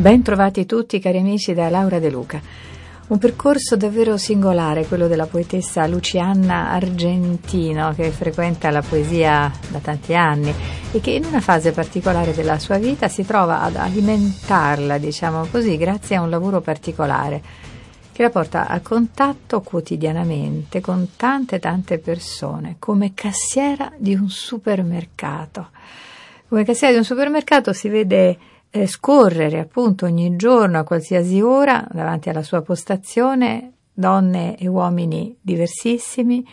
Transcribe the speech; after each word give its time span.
Ben 0.00 0.22
trovati 0.22 0.64
tutti 0.64 0.98
cari 0.98 1.18
amici 1.18 1.52
da 1.52 1.68
Laura 1.68 1.98
De 1.98 2.08
Luca. 2.08 2.40
Un 3.08 3.18
percorso 3.18 3.76
davvero 3.76 4.16
singolare, 4.16 4.86
quello 4.86 5.08
della 5.08 5.26
poetessa 5.26 5.86
Lucianna 5.86 6.70
Argentino, 6.70 7.92
che 7.92 8.10
frequenta 8.10 8.70
la 8.70 8.80
poesia 8.80 9.52
da 9.68 9.78
tanti 9.80 10.14
anni 10.14 10.54
e 10.90 11.00
che 11.00 11.10
in 11.10 11.26
una 11.26 11.42
fase 11.42 11.72
particolare 11.72 12.32
della 12.32 12.58
sua 12.58 12.78
vita 12.78 13.08
si 13.08 13.26
trova 13.26 13.60
ad 13.60 13.76
alimentarla, 13.76 14.96
diciamo 14.96 15.44
così, 15.50 15.76
grazie 15.76 16.16
a 16.16 16.22
un 16.22 16.30
lavoro 16.30 16.62
particolare 16.62 17.42
che 18.10 18.22
la 18.22 18.30
porta 18.30 18.68
a 18.68 18.80
contatto 18.80 19.60
quotidianamente 19.60 20.80
con 20.80 21.10
tante 21.14 21.58
tante 21.58 21.98
persone, 21.98 22.76
come 22.78 23.12
cassiera 23.12 23.92
di 23.98 24.14
un 24.14 24.30
supermercato. 24.30 25.68
Come 26.48 26.64
cassiera 26.64 26.94
di 26.94 26.98
un 26.98 27.04
supermercato 27.04 27.74
si 27.74 27.90
vede 27.90 28.38
eh, 28.70 28.86
scorrere 28.86 29.58
appunto 29.58 30.06
ogni 30.06 30.36
giorno 30.36 30.78
a 30.78 30.84
qualsiasi 30.84 31.40
ora 31.40 31.86
davanti 31.90 32.28
alla 32.28 32.42
sua 32.42 32.62
postazione 32.62 33.72
donne 33.92 34.56
e 34.56 34.66
uomini 34.66 35.36
diversissimi 35.40 36.46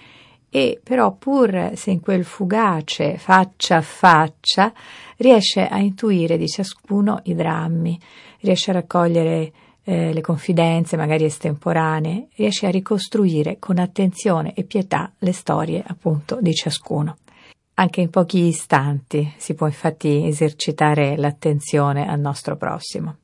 e 0.50 0.80
però 0.84 1.14
pur 1.14 1.72
se 1.76 1.92
in 1.92 2.00
quel 2.00 2.24
fugace 2.24 3.18
faccia 3.18 3.78
a 3.78 3.82
faccia 3.82 4.74
riesce 5.18 5.68
a 5.68 5.78
intuire 5.78 6.38
di 6.38 6.48
ciascuno 6.48 7.20
i 7.24 7.36
drammi, 7.36 8.00
riesce 8.42 8.72
a 8.72 8.76
raccogliere 8.76 9.52
eh, 9.84 10.14
le 10.14 10.22
confidenze 10.22 10.98
magari 10.98 11.26
estemporanee, 11.26 12.28
riesce 12.36 12.68
a 12.68 12.72
ricostruire 12.72 13.58
con 13.60 13.78
attenzione 13.78 14.54
e 14.54 14.64
pietà 14.64 15.12
le 15.20 15.32
storie 15.32 15.84
appunto 15.86 16.40
di 16.42 16.54
ciascuno. 16.54 17.18
Anche 17.80 18.02
in 18.02 18.10
pochi 18.10 18.48
istanti 18.48 19.34
si 19.38 19.54
può 19.54 19.68
infatti 19.68 20.26
esercitare 20.26 21.16
l'attenzione 21.16 22.10
al 22.10 22.20
nostro 22.20 22.56
prossimo. 22.56 23.18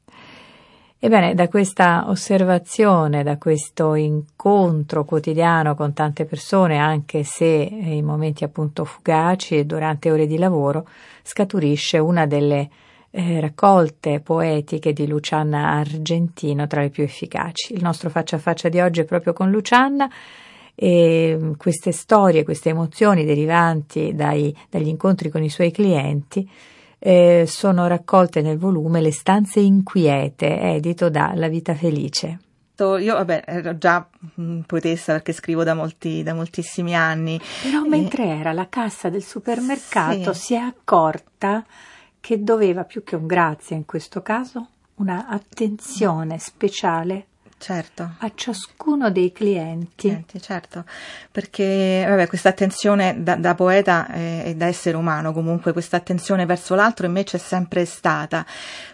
Ebbene, 0.99 1.33
da 1.33 1.47
questa 1.47 2.05
osservazione, 2.07 3.23
da 3.23 3.37
questo 3.39 3.95
incontro 3.95 5.05
quotidiano 5.05 5.73
con 5.73 5.93
tante 5.93 6.25
persone, 6.25 6.77
anche 6.77 7.23
se 7.23 7.45
in 7.45 8.05
momenti 8.05 8.43
appunto 8.43 8.85
fugaci 8.85 9.57
e 9.57 9.65
durante 9.65 10.11
ore 10.11 10.27
di 10.27 10.37
lavoro, 10.37 10.87
scaturisce 11.23 11.97
una 11.97 12.27
delle 12.27 12.69
eh, 13.09 13.39
raccolte 13.39 14.19
poetiche 14.19 14.93
di 14.93 15.07
Luciana 15.07 15.71
Argentino 15.71 16.67
tra 16.67 16.81
le 16.81 16.89
più 16.89 17.03
efficaci. 17.03 17.73
Il 17.73 17.81
nostro 17.81 18.11
faccia 18.11 18.35
a 18.35 18.39
faccia 18.39 18.69
di 18.69 18.79
oggi 18.79 19.01
è 19.01 19.05
proprio 19.05 19.33
con 19.33 19.49
Luciana 19.49 20.07
e 20.75 21.53
queste 21.57 21.91
storie, 21.91 22.43
queste 22.43 22.69
emozioni 22.69 23.25
derivanti 23.25 24.13
dai, 24.13 24.55
dagli 24.69 24.87
incontri 24.87 25.29
con 25.29 25.43
i 25.43 25.49
suoi 25.49 25.71
clienti 25.71 26.49
eh, 27.05 27.43
sono 27.47 27.85
raccolte 27.87 28.41
nel 28.41 28.57
volume 28.57 29.01
Le 29.01 29.11
stanze 29.11 29.59
inquiete, 29.59 30.59
edito 30.59 31.09
da 31.09 31.33
La 31.35 31.49
Vita 31.49 31.75
Felice. 31.75 32.39
Io 32.75 33.13
vabbè, 33.15 33.43
ero 33.45 33.77
già 33.77 34.05
mm, 34.41 34.61
poetessa 34.61 35.13
perché 35.13 35.31
scrivo 35.31 35.63
da, 35.63 35.73
molti, 35.73 36.23
da 36.23 36.33
moltissimi 36.33 36.95
anni. 36.95 37.39
Però 37.61 37.83
mentre 37.83 38.25
era 38.25 38.49
alla 38.49 38.67
cassa 38.67 39.09
del 39.09 39.23
supermercato 39.23 40.33
sì. 40.33 40.41
si 40.41 40.53
è 40.55 40.57
accorta 40.57 41.63
che 42.19 42.43
doveva 42.43 42.83
più 42.83 43.03
che 43.03 43.15
un 43.15 43.27
grazie 43.27 43.75
in 43.75 43.85
questo 43.85 44.21
caso 44.21 44.67
una 44.95 45.27
attenzione 45.27 46.39
speciale 46.39 47.27
certo. 47.63 48.15
a 48.17 48.31
ciascuno 48.35 49.09
dei 49.09 49.31
clienti. 49.31 50.09
clienti 50.09 50.41
certo, 50.41 50.83
perché 51.31 52.03
vabbè, 52.05 52.27
questa 52.27 52.49
attenzione 52.49 53.23
da, 53.23 53.35
da 53.35 53.55
poeta 53.55 54.11
e, 54.11 54.41
e, 54.47 54.55
da 54.55 54.65
essere 54.65 54.97
umano 54.97 55.31
comunque, 55.31 55.71
questa 55.71 55.95
attenzione 55.95 56.45
verso 56.45 56.75
l'altro 56.75 57.05
in 57.05 57.13
me 57.13 57.23
c'è 57.23 57.37
sempre 57.37 57.85
stata. 57.85 58.45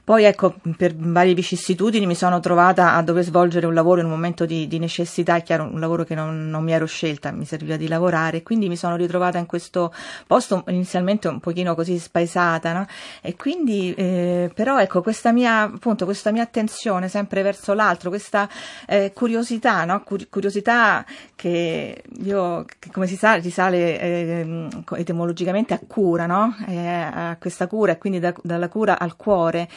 Poi 0.03 0.23
ecco, 0.23 0.55
per 0.77 0.95
varie 0.95 1.33
vicissitudini 1.33 2.05
mi 2.05 2.15
sono 2.15 2.39
trovata 2.39 2.93
a 2.93 3.01
dover 3.01 3.23
svolgere 3.23 3.65
un 3.65 3.73
lavoro 3.73 3.99
in 4.01 4.05
un 4.05 4.11
momento 4.11 4.45
di, 4.45 4.67
di 4.67 4.77
necessità, 4.77 5.39
chiaro, 5.39 5.63
un 5.63 5.79
lavoro 5.79 6.03
che 6.03 6.15
non, 6.15 6.49
non, 6.49 6.63
mi 6.63 6.71
ero 6.71 6.85
scelta, 6.85 7.31
mi 7.31 7.45
serviva 7.45 7.75
di 7.75 7.87
lavorare, 7.87 8.43
quindi 8.43 8.67
mi 8.67 8.75
sono 8.75 8.95
ritrovata 8.95 9.37
in 9.39 9.45
questo 9.45 9.93
posto 10.27 10.63
inizialmente 10.67 11.27
un 11.27 11.39
pochino 11.39 11.73
così 11.73 11.97
spaesata, 11.97 12.73
no? 12.73 12.85
E 13.21 13.35
quindi, 13.35 13.93
eh, 13.95 14.51
però 14.53 14.79
ecco, 14.79 15.01
questa 15.01 15.31
mia, 15.31 15.61
appunto, 15.61 16.05
questa 16.05 16.31
mia 16.31 16.43
attenzione 16.43 17.07
sempre 17.07 17.41
verso 17.41 17.73
l'altro, 17.73 18.09
questa 18.09 18.47
eh, 18.87 19.11
curiosità, 19.13 19.85
no? 19.85 20.03
Cur- 20.03 20.29
curiosità 20.29 21.05
che 21.35 22.03
io, 22.21 22.65
che 22.79 22.89
come 22.91 23.07
si 23.07 23.15
sa, 23.15 23.35
risale 23.35 23.99
eh, 23.99 24.67
etimologicamente 24.97 25.73
a 25.73 25.79
cura, 25.85 26.25
no? 26.25 26.55
Eh, 26.67 26.77
a 26.77 27.37
questa 27.39 27.67
cura 27.67 27.93
e 27.93 27.97
quindi 27.97 28.19
da, 28.19 28.33
dalla 28.43 28.67
cura 28.67 28.99
al 28.99 29.15
cuore, 29.15 29.67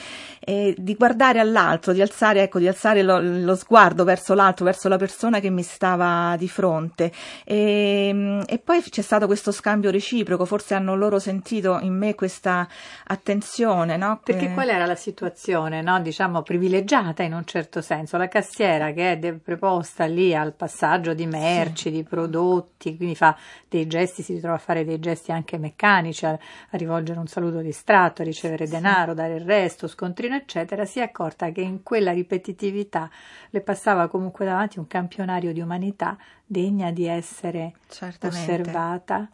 di 0.44 0.94
guardare 0.96 1.38
all'altro, 1.38 1.92
di 1.92 2.00
alzare, 2.00 2.42
ecco, 2.42 2.58
di 2.58 2.66
alzare 2.66 3.02
lo, 3.02 3.20
lo, 3.20 3.54
sguardo 3.54 4.02
verso 4.02 4.34
l'altro, 4.34 4.64
verso 4.64 4.88
la 4.88 4.96
persona 4.96 5.38
che 5.38 5.50
mi 5.50 5.62
stava 5.62 6.34
di 6.36 6.48
fronte. 6.48 7.12
E, 7.44 8.42
e 8.44 8.58
poi 8.58 8.82
c'è 8.82 9.02
stato 9.02 9.26
questo 9.26 9.52
scambio 9.52 9.90
reciproco, 9.90 10.44
forse 10.44 10.74
hanno 10.74 10.96
loro 10.96 11.18
sentito 11.18 11.78
in 11.80 11.96
me 11.96 12.14
questa 12.14 12.66
attenzione, 13.06 13.96
no? 13.96 14.20
Perché 14.22 14.52
qual 14.52 14.68
era 14.68 14.86
la 14.86 14.96
situazione, 14.96 15.82
no? 15.82 16.00
Diciamo 16.00 16.42
privilegiata 16.42 17.22
in 17.22 17.34
un 17.34 17.44
certo 17.44 17.80
senso, 17.80 18.16
la 18.16 18.28
cassiera 18.28 18.71
cassiera 18.72 18.92
che 18.92 19.18
è 19.18 19.32
preposta 19.34 20.04
lì 20.06 20.34
al 20.34 20.54
passaggio 20.54 21.14
di 21.14 21.26
merci, 21.26 21.84
sì. 21.84 21.90
di 21.90 22.02
prodotti, 22.02 22.96
quindi 22.96 23.14
fa 23.14 23.36
dei 23.68 23.86
gesti, 23.86 24.22
si 24.22 24.34
ritrova 24.34 24.54
a 24.54 24.58
fare 24.58 24.84
dei 24.84 24.98
gesti 24.98 25.32
anche 25.32 25.58
meccanici, 25.58 26.24
a, 26.26 26.30
a 26.30 26.76
rivolgere 26.76 27.18
un 27.18 27.26
saluto 27.26 27.60
distratto, 27.60 28.22
a 28.22 28.24
ricevere 28.24 28.66
sì. 28.66 28.72
denaro, 28.72 29.14
dare 29.14 29.34
il 29.34 29.44
resto, 29.44 29.86
scontrino, 29.86 30.34
eccetera, 30.34 30.84
si 30.84 31.00
è 31.00 31.02
accorta 31.02 31.50
che 31.50 31.60
in 31.60 31.82
quella 31.82 32.12
ripetitività 32.12 33.10
le 33.50 33.60
passava 33.60 34.08
comunque 34.08 34.44
davanti 34.44 34.78
un 34.78 34.86
campionario 34.86 35.52
di 35.52 35.60
umanità 35.60 36.16
degna 36.44 36.90
di 36.90 37.06
essere 37.06 37.74
Certamente. 37.88 38.42
osservata 38.42 39.28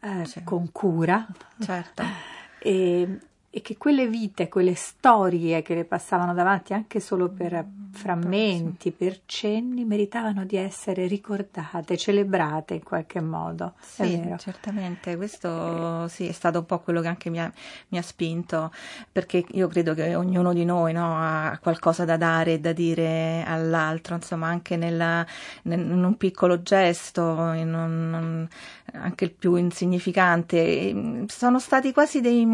eh, 0.00 0.24
sì. 0.24 0.42
con 0.44 0.70
cura. 0.72 1.26
Certo. 1.60 2.02
E, 2.60 3.20
e 3.50 3.62
che 3.62 3.78
quelle 3.78 4.06
vite, 4.06 4.48
quelle 4.48 4.74
storie 4.74 5.62
che 5.62 5.74
le 5.74 5.84
passavano 5.84 6.34
davanti 6.34 6.74
anche 6.74 7.00
solo 7.00 7.28
per 7.30 7.64
frammenti, 7.90 8.90
per 8.90 9.20
cenni, 9.24 9.84
meritavano 9.84 10.44
di 10.44 10.56
essere 10.56 11.06
ricordate, 11.06 11.96
celebrate 11.96 12.74
in 12.74 12.82
qualche 12.82 13.20
modo. 13.20 13.72
Sì, 13.80 14.22
certamente, 14.36 15.16
questo 15.16 16.06
sì, 16.08 16.28
è 16.28 16.32
stato 16.32 16.58
un 16.58 16.66
po' 16.66 16.78
quello 16.80 17.00
che 17.00 17.08
anche 17.08 17.30
mi 17.30 17.40
ha, 17.40 17.50
mi 17.88 17.98
ha 17.98 18.02
spinto, 18.02 18.70
perché 19.10 19.44
io 19.52 19.66
credo 19.66 19.94
che 19.94 20.14
ognuno 20.14 20.52
di 20.52 20.66
noi 20.66 20.92
no, 20.92 21.16
ha 21.16 21.58
qualcosa 21.60 22.04
da 22.04 22.18
dare 22.18 22.54
e 22.54 22.60
da 22.60 22.72
dire 22.72 23.42
all'altro, 23.46 24.14
insomma 24.14 24.48
anche 24.48 24.76
nella, 24.76 25.26
in 25.62 26.04
un 26.04 26.16
piccolo 26.18 26.62
gesto, 26.62 27.22
in 27.52 27.72
un, 27.72 28.46
anche 28.92 29.24
il 29.24 29.32
più 29.32 29.54
insignificante, 29.56 31.24
sono 31.28 31.58
stati 31.58 31.92
quasi 31.92 32.20
dei 32.20 32.46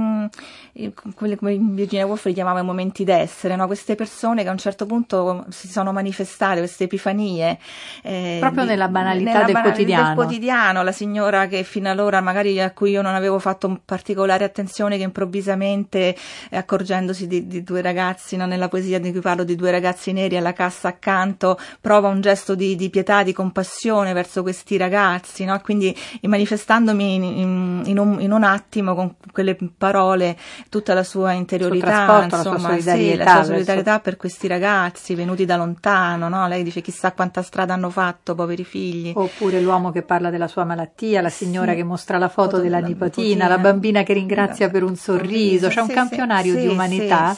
quelli 1.14 1.36
come 1.36 1.56
Virginia 1.56 2.04
Woolf 2.04 2.24
li 2.24 2.32
chiamava 2.32 2.60
i 2.60 2.64
momenti 2.64 3.04
d'essere, 3.04 3.54
no? 3.54 3.66
queste 3.66 3.94
persone 3.94 4.42
che 4.42 4.48
a 4.48 4.52
un 4.52 4.58
certo 4.58 4.86
punto 4.86 5.44
si 5.50 5.68
sono 5.68 5.92
manifestate, 5.92 6.58
queste 6.58 6.84
epifanie. 6.84 7.58
Eh, 8.02 8.38
Proprio 8.40 8.64
nella 8.64 8.88
banalità 8.88 9.32
nella 9.32 9.44
del, 9.44 9.52
banalità 9.52 9.72
quotidiano. 9.72 10.06
del 10.06 10.14
quotidiano. 10.14 10.82
La 10.82 10.92
signora 10.92 11.46
che 11.46 11.62
fino 11.62 11.88
allora 11.88 12.20
magari 12.20 12.60
a 12.60 12.72
cui 12.72 12.90
io 12.90 13.02
non 13.02 13.14
avevo 13.14 13.38
fatto 13.38 13.80
particolare 13.84 14.44
attenzione, 14.44 14.96
che 14.96 15.04
improvvisamente 15.04 16.16
eh, 16.50 16.56
accorgendosi 16.56 17.28
di, 17.28 17.46
di, 17.46 17.62
due 17.62 17.80
ragazzi, 17.80 18.36
no? 18.36 18.46
nella 18.46 18.68
poesia 18.68 18.98
di 18.98 19.12
cui 19.12 19.20
parlo 19.20 19.44
di 19.44 19.54
due 19.54 19.70
ragazzi 19.70 20.12
neri 20.12 20.36
alla 20.36 20.52
cassa 20.52 20.88
accanto, 20.88 21.56
prova 21.80 22.08
un 22.08 22.20
gesto 22.20 22.56
di, 22.56 22.74
di 22.74 22.90
pietà, 22.90 23.22
di 23.22 23.32
compassione 23.32 24.12
verso 24.12 24.42
questi 24.42 24.76
ragazzi, 24.76 25.44
no? 25.44 25.60
quindi 25.60 25.96
manifestandomi 26.28 27.14
in, 27.14 27.22
in, 27.22 27.82
in, 27.86 27.98
un, 27.98 28.20
in 28.20 28.32
un 28.32 28.42
attimo 28.42 28.94
con 28.94 29.14
quelle 29.32 29.56
parole 29.76 30.36
tutta 30.68 30.94
la 30.94 31.02
sua 31.02 31.32
interiorità, 31.32 32.24
insomma, 32.24 32.28
la 32.28 32.42
sua 32.42 32.58
solidarietà, 32.58 33.22
sì, 33.22 33.24
la 33.24 33.32
sua 33.32 33.44
solidarietà 33.44 34.00
per 34.00 34.16
questi 34.16 34.46
ragazzi, 34.46 35.04
sì, 35.04 35.14
venuti 35.14 35.44
da 35.44 35.56
lontano, 35.56 36.28
no? 36.28 36.46
Lei 36.48 36.62
dice 36.62 36.80
chissà 36.80 37.12
quanta 37.12 37.42
strada 37.42 37.74
hanno 37.74 37.90
fatto, 37.90 38.34
poveri 38.34 38.64
figli. 38.64 39.12
Oppure 39.14 39.60
l'uomo 39.60 39.90
che 39.90 40.02
parla 40.02 40.30
della 40.30 40.48
sua 40.48 40.64
malattia, 40.64 41.20
la 41.20 41.30
signora 41.30 41.72
sì. 41.72 41.78
che 41.78 41.84
mostra 41.84 42.18
la 42.18 42.28
foto, 42.28 42.50
foto 42.50 42.62
della, 42.62 42.76
della 42.76 42.88
nipotina, 42.88 43.24
nipotina, 43.24 43.48
la 43.48 43.58
bambina 43.58 44.02
che 44.02 44.12
ringrazia 44.12 44.68
per 44.70 44.82
un 44.82 44.96
sorriso, 44.96 45.68
c'è 45.68 45.80
un 45.80 45.88
campionario 45.88 46.54
di 46.54 46.66
umanità 46.66 47.36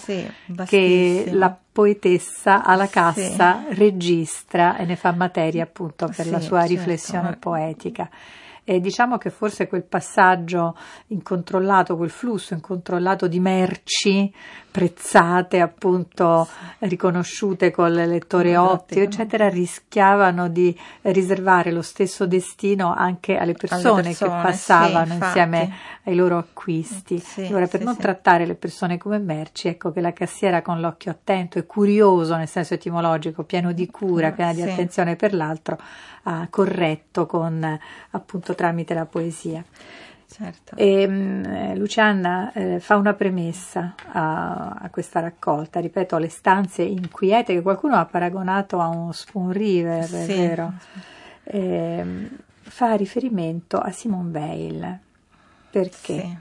che 0.64 1.28
la 1.32 1.56
poetessa 1.76 2.64
alla 2.64 2.88
cassa 2.88 3.64
registra 3.68 4.78
e 4.78 4.84
ne 4.86 4.96
fa 4.96 5.12
materia 5.12 5.64
appunto 5.64 6.10
per 6.14 6.30
la 6.30 6.40
sua 6.40 6.60
certo. 6.60 6.74
riflessione 6.74 7.36
poetica. 7.38 8.08
E 8.68 8.80
diciamo 8.80 9.16
che 9.16 9.30
forse 9.30 9.68
quel 9.68 9.84
passaggio 9.84 10.76
incontrollato, 11.08 11.96
quel 11.96 12.10
flusso 12.10 12.52
incontrollato 12.52 13.28
di 13.28 13.38
merci 13.38 14.32
prezzate, 14.72 15.60
appunto 15.60 16.48
riconosciute 16.80 17.70
col 17.70 17.94
lettore 17.94 18.56
ottio, 18.56 19.04
eccetera, 19.04 19.48
rischiavano 19.48 20.48
di 20.48 20.76
riservare 21.02 21.70
lo 21.70 21.80
stesso 21.80 22.26
destino 22.26 22.92
anche 22.92 23.36
alle 23.36 23.52
persone, 23.52 23.88
alle 23.88 24.02
persone 24.02 24.14
che 24.14 24.42
passavano 24.42 25.12
sì, 25.12 25.24
insieme 25.24 25.72
ai 26.02 26.14
loro 26.16 26.36
acquisti. 26.36 27.18
Sì, 27.20 27.46
allora, 27.46 27.68
per 27.68 27.80
sì, 27.80 27.86
non 27.86 27.96
trattare 27.96 28.46
le 28.46 28.56
persone 28.56 28.98
come 28.98 29.18
merci, 29.18 29.68
ecco 29.68 29.92
che 29.92 30.00
la 30.00 30.12
cassiera 30.12 30.60
con 30.60 30.80
l'occhio 30.80 31.12
attento 31.12 31.58
e 31.58 31.66
curioso, 31.66 32.36
nel 32.36 32.48
senso 32.48 32.74
etimologico, 32.74 33.44
pieno 33.44 33.70
di 33.70 33.88
cura, 33.88 34.32
piena 34.32 34.52
di 34.52 34.60
attenzione 34.60 35.14
per 35.14 35.32
l'altro, 35.32 35.78
ha 36.28 36.46
corretto 36.50 37.26
con 37.26 37.78
appunto 38.10 38.54
tramite 38.54 38.94
la 38.94 39.06
poesia. 39.06 39.64
Certo. 40.28 40.74
E, 40.76 41.06
um, 41.06 41.76
Luciana 41.76 42.52
eh, 42.52 42.80
fa 42.80 42.96
una 42.96 43.14
premessa 43.14 43.94
a, 44.12 44.70
a, 44.70 44.90
questa 44.90 45.20
raccolta, 45.20 45.78
ripeto, 45.78 46.18
le 46.18 46.28
stanze 46.28 46.82
inquiete 46.82 47.54
che 47.54 47.62
qualcuno 47.62 47.94
ha 47.96 48.04
paragonato 48.06 48.80
a 48.80 48.88
un 48.88 49.12
spoon 49.12 49.52
river, 49.52 50.04
sì. 50.04 50.16
è 50.16 50.26
vero? 50.26 50.72
E, 51.44 52.28
fa 52.60 52.94
riferimento 52.94 53.78
a 53.78 53.90
Simone 53.92 54.38
Weil. 54.38 54.98
Perché? 55.70 56.20
Sì. 56.20 56.38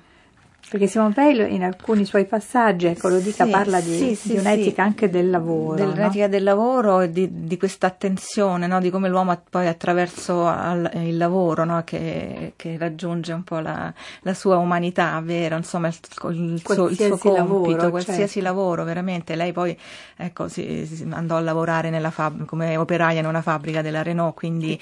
Perché 0.67 0.87
Simone 0.87 1.13
Weil 1.15 1.51
in 1.51 1.63
alcuni 1.63 2.05
suoi 2.05 2.25
passaggi, 2.25 2.87
ecco 2.87 3.07
lo 3.07 3.19
dica, 3.19 3.45
sì, 3.45 3.51
parla 3.51 3.79
di, 3.79 4.15
sì, 4.15 4.31
di 4.33 4.37
un'etica 4.39 4.81
anche 4.81 5.11
del 5.11 5.29
lavoro. 5.29 5.75
Dell'etica 5.75 6.25
no? 6.25 6.29
del 6.29 6.43
lavoro 6.43 7.01
e 7.01 7.11
di, 7.11 7.45
di 7.45 7.55
questa 7.57 7.85
attenzione, 7.85 8.65
no? 8.65 8.79
di 8.79 8.89
come 8.89 9.07
l'uomo 9.07 9.39
poi 9.47 9.67
attraverso 9.67 10.47
al, 10.47 10.89
il 10.95 11.17
lavoro 11.17 11.65
no? 11.65 11.83
che, 11.85 12.53
che, 12.55 12.77
raggiunge 12.79 13.31
un 13.31 13.43
po' 13.43 13.59
la, 13.59 13.93
la 14.21 14.33
sua 14.33 14.57
umanità, 14.57 15.21
vero? 15.23 15.55
Insomma, 15.55 15.87
il, 15.87 15.95
il, 16.31 16.61
suo, 16.65 16.87
il 16.89 16.95
suo, 16.97 17.17
compito, 17.17 17.35
lavoro, 17.35 17.89
qualsiasi 17.91 18.25
certo. 18.25 18.41
lavoro, 18.41 18.83
veramente. 18.85 19.35
Lei 19.35 19.51
poi 19.51 19.77
ecco, 20.17 20.47
si, 20.47 20.87
si 20.87 21.05
andò 21.11 21.35
a 21.35 21.41
lavorare 21.41 21.91
fab- 22.09 22.43
come 22.45 22.75
operaia 22.75 23.19
in 23.19 23.27
una 23.27 23.43
fabbrica 23.43 23.83
della 23.83 24.01
Renault, 24.01 24.33
quindi 24.33 24.79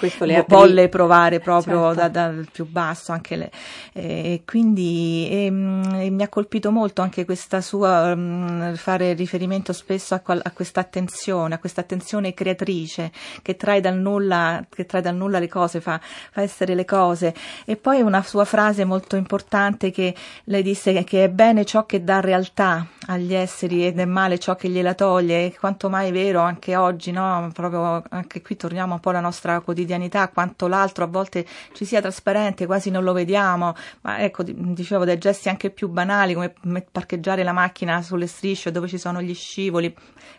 volle 0.47 0.87
provare 0.87 1.41
proprio 1.41 1.93
certo. 1.93 2.09
dal 2.09 2.35
da 2.35 2.43
più 2.49 2.65
basso 2.65 3.11
anche 3.11 3.35
le, 3.35 3.51
e 3.91 4.43
quindi... 4.45 5.27
E, 5.29 5.71
e 5.95 6.09
mi 6.09 6.23
ha 6.23 6.29
colpito 6.29 6.71
molto 6.71 7.01
anche 7.01 7.25
questa 7.25 7.61
sua 7.61 8.13
um, 8.13 8.75
fare 8.75 9.13
riferimento 9.13 9.73
spesso 9.73 10.13
a, 10.13 10.21
a 10.23 10.51
questa 10.51 10.79
attenzione, 10.81 11.55
a 11.55 11.59
questa 11.59 11.81
attenzione 11.81 12.33
creatrice 12.33 13.11
che 13.41 13.55
trae 13.55 13.81
dal 13.81 13.97
nulla, 13.97 14.65
che 14.69 14.85
trae 14.85 15.01
dal 15.01 15.15
nulla 15.15 15.39
le 15.39 15.47
cose, 15.47 15.81
fa, 15.81 15.99
fa 16.31 16.41
essere 16.41 16.75
le 16.75 16.85
cose. 16.85 17.33
E 17.65 17.75
poi 17.75 18.01
una 18.01 18.21
sua 18.23 18.45
frase 18.45 18.85
molto 18.85 19.15
importante 19.15 19.91
che 19.91 20.13
lei 20.45 20.63
disse 20.63 21.03
che 21.03 21.23
è 21.23 21.29
bene 21.29 21.65
ciò 21.65 21.85
che 21.85 22.03
dà 22.03 22.19
realtà 22.19 22.87
agli 23.07 23.33
esseri 23.33 23.85
ed 23.85 23.99
è 23.99 24.05
male 24.05 24.39
ciò 24.39 24.55
che 24.55 24.69
gliela 24.69 24.93
toglie, 24.93 25.53
quanto 25.59 25.89
mai 25.89 26.11
vero 26.11 26.41
anche 26.41 26.75
oggi, 26.75 27.11
no? 27.11 27.49
Proprio 27.53 28.03
anche 28.09 28.41
qui 28.41 28.55
torniamo 28.55 28.93
un 28.93 28.99
po' 28.99 29.09
alla 29.09 29.19
nostra 29.19 29.59
quotidianità, 29.59 30.29
quanto 30.29 30.67
l'altro 30.67 31.03
a 31.03 31.07
volte 31.07 31.45
ci 31.73 31.85
sia 31.85 32.01
trasparente, 32.01 32.65
quasi 32.65 32.89
non 32.89 33.03
lo 33.03 33.13
vediamo, 33.13 33.75
ma 34.01 34.19
ecco, 34.19 34.43
dicevo 34.43 35.05
dai 35.05 35.17
gesti 35.17 35.49
anche 35.49 35.62
più 35.71 35.89
banali 35.89 36.33
come 36.33 36.53
parcheggiare 36.91 37.43
la 37.43 37.51
macchina 37.51 38.01
sulle 38.01 38.27
strisce 38.27 38.71
dove 38.71 38.87
ci 38.87 38.97
sono 38.97 39.21
gli 39.21 39.33
scivoli 39.33 39.93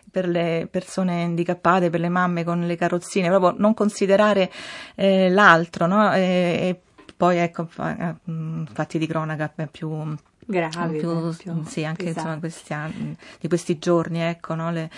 per 0.09 0.27
le 0.27 0.67
persone 0.69 1.23
handicappate, 1.23 1.89
per 1.89 1.99
le 1.99 2.09
mamme 2.09 2.43
con 2.43 2.65
le 2.65 2.75
carrozzine, 2.75 3.27
proprio 3.27 3.53
non 3.57 3.73
considerare 3.73 4.51
eh, 4.95 5.29
l'altro, 5.29 5.87
no? 5.87 6.13
E, 6.13 6.19
e 6.19 6.79
poi 7.17 7.37
ecco, 7.37 7.67
fatti 7.67 8.97
di 8.97 9.07
cronaca 9.07 9.53
più 9.71 10.15
gravi, 10.45 10.99
più, 10.99 11.35
più 11.35 11.63
sì, 11.65 11.83
anche 11.83 12.09
insomma, 12.09 12.37
questi 12.39 12.73
anni, 12.73 13.15
di 13.39 13.47
questi 13.47 13.77
giorni, 13.79 14.21
ecco, 14.21 14.55
no? 14.55 14.71
Le, 14.71 14.89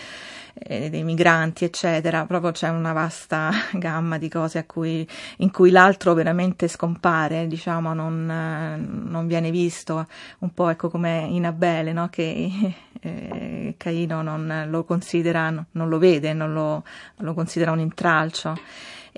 eh, 0.59 0.89
dei 0.89 1.03
migranti, 1.03 1.65
eccetera, 1.65 2.25
proprio 2.25 2.51
c'è 2.51 2.69
una 2.69 2.93
vasta 2.93 3.51
gamma 3.73 4.17
di 4.17 4.29
cose 4.29 4.65
cui, 4.65 5.07
in 5.37 5.51
cui 5.51 5.69
l'altro 5.69 6.13
veramente 6.13 6.67
scompare, 6.67 7.47
diciamo, 7.47 7.93
non, 7.93 8.25
non, 9.09 9.27
viene 9.27 9.51
visto, 9.51 10.07
un 10.39 10.53
po' 10.53 10.69
ecco 10.69 10.89
come 10.89 11.27
in 11.29 11.45
Abele, 11.45 11.93
no? 11.93 12.09
che 12.09 12.49
eh, 12.99 13.75
Caino 13.77 14.21
non 14.21 14.65
lo 14.69 14.83
considera, 14.83 15.49
non 15.49 15.89
lo 15.89 15.97
vede, 15.97 16.33
non 16.33 16.53
lo, 16.53 16.83
lo 17.17 17.33
considera 17.33 17.71
un 17.71 17.79
intralcio. 17.79 18.55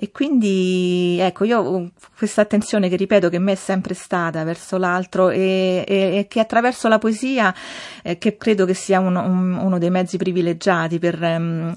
E 0.02 0.10
quindi, 0.12 1.18
ecco, 1.20 1.44
io 1.44 1.60
ho 1.60 1.90
questa 2.16 2.40
attenzione 2.40 2.88
che 2.88 2.96
ripeto 2.96 3.28
che 3.28 3.38
me 3.38 3.52
è 3.52 3.54
sempre 3.54 3.92
stata 3.92 4.42
verso 4.44 4.78
l'altro 4.78 5.28
e, 5.28 5.84
e, 5.86 6.16
e 6.16 6.26
che 6.26 6.40
attraverso 6.40 6.88
la 6.88 6.96
poesia, 6.96 7.54
eh, 8.02 8.16
che 8.16 8.38
credo 8.38 8.64
che 8.64 8.72
sia 8.72 8.98
un, 8.98 9.14
un, 9.14 9.58
uno 9.58 9.76
dei 9.76 9.90
mezzi 9.90 10.16
privilegiati 10.16 10.98
per, 10.98 11.20
um, 11.20 11.74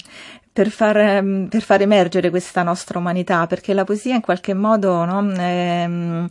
per 0.54 0.70
far, 0.70 0.98
ehm, 0.98 1.48
per 1.50 1.64
far, 1.64 1.82
emergere 1.82 2.30
questa 2.30 2.62
nostra 2.62 3.00
umanità, 3.00 3.48
perché 3.48 3.74
la 3.74 3.84
poesia 3.84 4.14
in 4.14 4.22
qualche 4.22 4.54
modo 4.54 5.04
no, 5.04 5.34
ehm, 5.34 6.28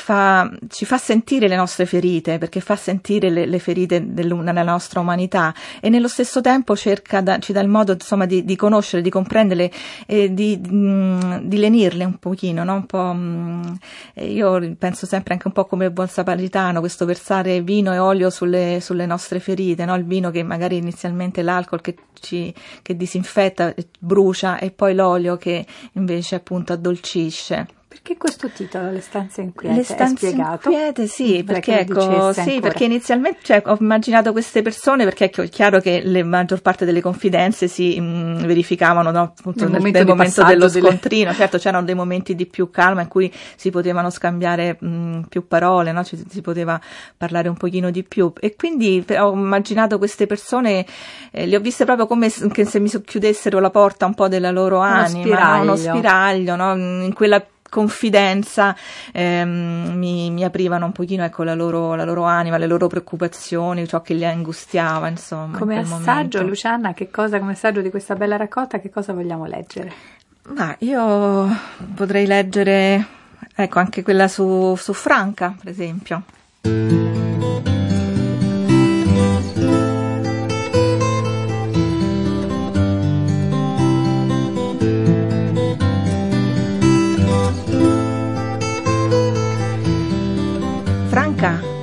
fa, 0.00 0.50
ci 0.68 0.84
fa 0.84 0.98
sentire 0.98 1.46
le 1.46 1.54
nostre 1.54 1.86
ferite, 1.86 2.38
perché 2.38 2.60
fa 2.60 2.74
sentire 2.74 3.30
le, 3.30 3.46
le 3.46 3.58
ferite 3.60 4.12
della 4.12 4.62
nostra 4.64 4.98
umanità 5.00 5.54
e 5.80 5.88
nello 5.88 6.08
stesso 6.08 6.40
tempo 6.40 6.74
da, 7.22 7.38
ci 7.38 7.52
dà 7.52 7.60
il 7.60 7.68
modo 7.68 7.92
insomma, 7.92 8.26
di, 8.26 8.44
di 8.44 8.56
conoscere, 8.56 9.02
di 9.02 9.10
comprenderle 9.10 9.70
e 10.06 10.34
di, 10.34 10.60
mm, 10.60 11.36
di 11.42 11.58
lenirle 11.58 12.04
un 12.04 12.18
pochino, 12.18 12.64
no? 12.64 12.74
un 12.74 12.86
po', 12.86 13.12
mh, 13.12 13.78
mm, 14.20 14.28
io 14.28 14.74
penso 14.78 15.06
sempre 15.06 15.34
anche 15.34 15.46
un 15.46 15.52
po' 15.52 15.66
come 15.66 15.90
buon 15.90 16.08
samaritano, 16.08 16.80
questo 16.80 17.04
versare 17.04 17.60
vino 17.60 17.92
e 17.92 17.98
olio 17.98 18.30
sulle, 18.30 18.78
sulle 18.80 19.06
nostre 19.06 19.38
ferite, 19.38 19.84
no? 19.84 19.94
il 19.94 20.04
vino 20.04 20.30
che 20.30 20.42
magari 20.42 20.76
inizialmente 20.76 21.42
l'alcol 21.42 21.80
che, 21.80 21.94
ci, 22.20 22.52
che 22.82 22.96
disinfetta, 22.96 23.59
brucia 23.98 24.58
e 24.58 24.70
poi 24.70 24.94
l'olio 24.94 25.36
che 25.36 25.66
invece 25.92 26.36
appunto 26.36 26.72
addolcisce. 26.72 27.79
Perché 27.90 28.16
questo 28.16 28.48
titolo, 28.50 28.92
Le 28.92 29.00
stanze 29.00 29.40
inquiete? 29.40 29.74
Le 29.74 29.82
stanze 29.82 30.28
inquiete, 30.28 31.08
sì, 31.08 31.42
perché, 31.42 31.80
ecco, 31.80 32.32
sì 32.32 32.60
perché 32.60 32.84
inizialmente 32.84 33.40
cioè, 33.42 33.64
ho 33.66 33.76
immaginato 33.80 34.30
queste 34.30 34.62
persone 34.62 35.02
perché 35.02 35.24
ecco, 35.24 35.42
è 35.42 35.48
chiaro 35.48 35.80
che 35.80 36.00
la 36.04 36.24
maggior 36.24 36.62
parte 36.62 36.84
delle 36.84 37.00
confidenze 37.00 37.66
si 37.66 37.98
mh, 37.98 38.04
mm, 38.04 38.36
verificavano 38.44 39.10
no, 39.10 39.34
appunto 39.36 39.64
nel, 39.64 39.78
momento, 39.78 39.98
nel 39.98 40.06
momento 40.06 40.44
dello 40.44 40.68
delle... 40.68 40.86
scontrino, 40.86 41.34
certo 41.34 41.58
c'erano 41.58 41.84
dei 41.84 41.96
momenti 41.96 42.36
di 42.36 42.46
più 42.46 42.70
calma 42.70 43.00
in 43.00 43.08
cui 43.08 43.30
si 43.56 43.70
potevano 43.70 44.08
scambiare 44.08 44.76
mh, 44.78 44.86
mm, 44.86 45.22
più 45.22 45.48
parole, 45.48 45.90
no? 45.90 46.04
Ci, 46.04 46.22
si 46.30 46.42
poteva 46.42 46.80
parlare 47.16 47.48
un 47.48 47.56
pochino 47.56 47.90
di 47.90 48.04
più 48.04 48.32
e 48.38 48.54
quindi 48.54 49.04
ho 49.18 49.32
immaginato 49.32 49.98
queste 49.98 50.28
persone, 50.28 50.86
eh, 51.32 51.44
le 51.44 51.56
ho 51.56 51.60
viste 51.60 51.84
proprio 51.84 52.06
come 52.06 52.28
se, 52.28 52.48
se 52.64 52.78
mi 52.78 52.88
chiudessero 52.88 53.58
la 53.58 53.70
porta 53.70 54.06
un 54.06 54.14
po' 54.14 54.28
della 54.28 54.52
loro 54.52 54.78
anima, 54.78 55.60
uno 55.60 55.74
spiraglio, 55.74 56.54
no? 56.54 56.72
uno 56.72 56.76
spiraglio 56.76 57.04
in 57.04 57.12
quella 57.14 57.44
confidenza 57.70 58.76
ehm, 59.12 59.92
mi, 59.94 60.30
mi, 60.30 60.44
aprivano 60.44 60.84
un 60.84 60.92
pochino 60.92 61.24
ecco, 61.24 61.42
la, 61.42 61.54
loro, 61.54 61.94
la, 61.94 62.04
loro, 62.04 62.24
anima, 62.24 62.58
le 62.58 62.66
loro 62.66 62.86
preoccupazioni, 62.86 63.88
ciò 63.88 64.02
che 64.02 64.12
li 64.12 64.26
angustiava. 64.26 65.08
Insomma, 65.08 65.56
come 65.56 65.78
assaggio, 65.78 65.98
momento. 65.98 66.42
Luciana, 66.42 66.92
che 66.92 67.10
cosa, 67.10 67.38
come 67.38 67.52
assaggio 67.52 67.80
di 67.80 67.88
questa 67.88 68.14
bella 68.14 68.36
raccolta, 68.36 68.78
che 68.78 68.90
cosa 68.90 69.14
vogliamo 69.14 69.46
leggere? 69.46 70.18
Ma 70.48 70.74
io 70.80 71.48
potrei 71.94 72.26
leggere 72.26 73.06
ecco, 73.54 73.78
anche 73.78 74.02
quella 74.02 74.28
su, 74.28 74.74
su 74.76 74.92
Franca, 74.92 75.54
per 75.58 75.70
esempio. 75.70 76.22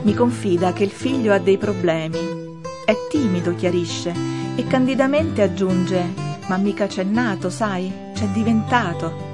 Mi 0.07 0.13
confida 0.13 0.71
che 0.71 0.85
il 0.85 0.89
figlio 0.89 1.33
ha 1.33 1.37
dei 1.37 1.57
problemi. 1.57 2.17
È 2.85 2.95
timido, 3.09 3.53
chiarisce, 3.55 4.13
e 4.55 4.65
candidamente 4.65 5.41
aggiunge: 5.41 6.01
Ma 6.47 6.55
mica 6.55 6.87
c'è 6.87 7.03
nato, 7.03 7.49
sai, 7.49 7.91
c'è 8.13 8.25
diventato. 8.27 9.25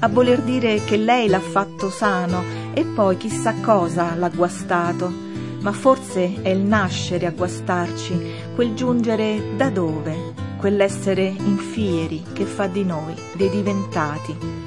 A 0.00 0.08
voler 0.08 0.42
dire 0.42 0.82
che 0.82 0.96
lei 0.96 1.28
l'ha 1.28 1.38
fatto 1.38 1.90
sano 1.90 2.42
e 2.74 2.84
poi 2.84 3.18
chissà 3.18 3.54
cosa 3.60 4.16
l'ha 4.16 4.30
guastato. 4.30 5.12
Ma 5.60 5.70
forse 5.70 6.42
è 6.42 6.48
il 6.48 6.62
nascere 6.62 7.26
a 7.26 7.30
guastarci, 7.30 8.32
quel 8.56 8.74
giungere 8.74 9.54
da 9.56 9.70
dove? 9.70 10.48
quell'essere 10.60 11.22
infieri 11.22 12.22
che 12.34 12.44
fa 12.44 12.66
di 12.66 12.84
noi 12.84 13.14
dei 13.34 13.48
diventati. 13.48 14.59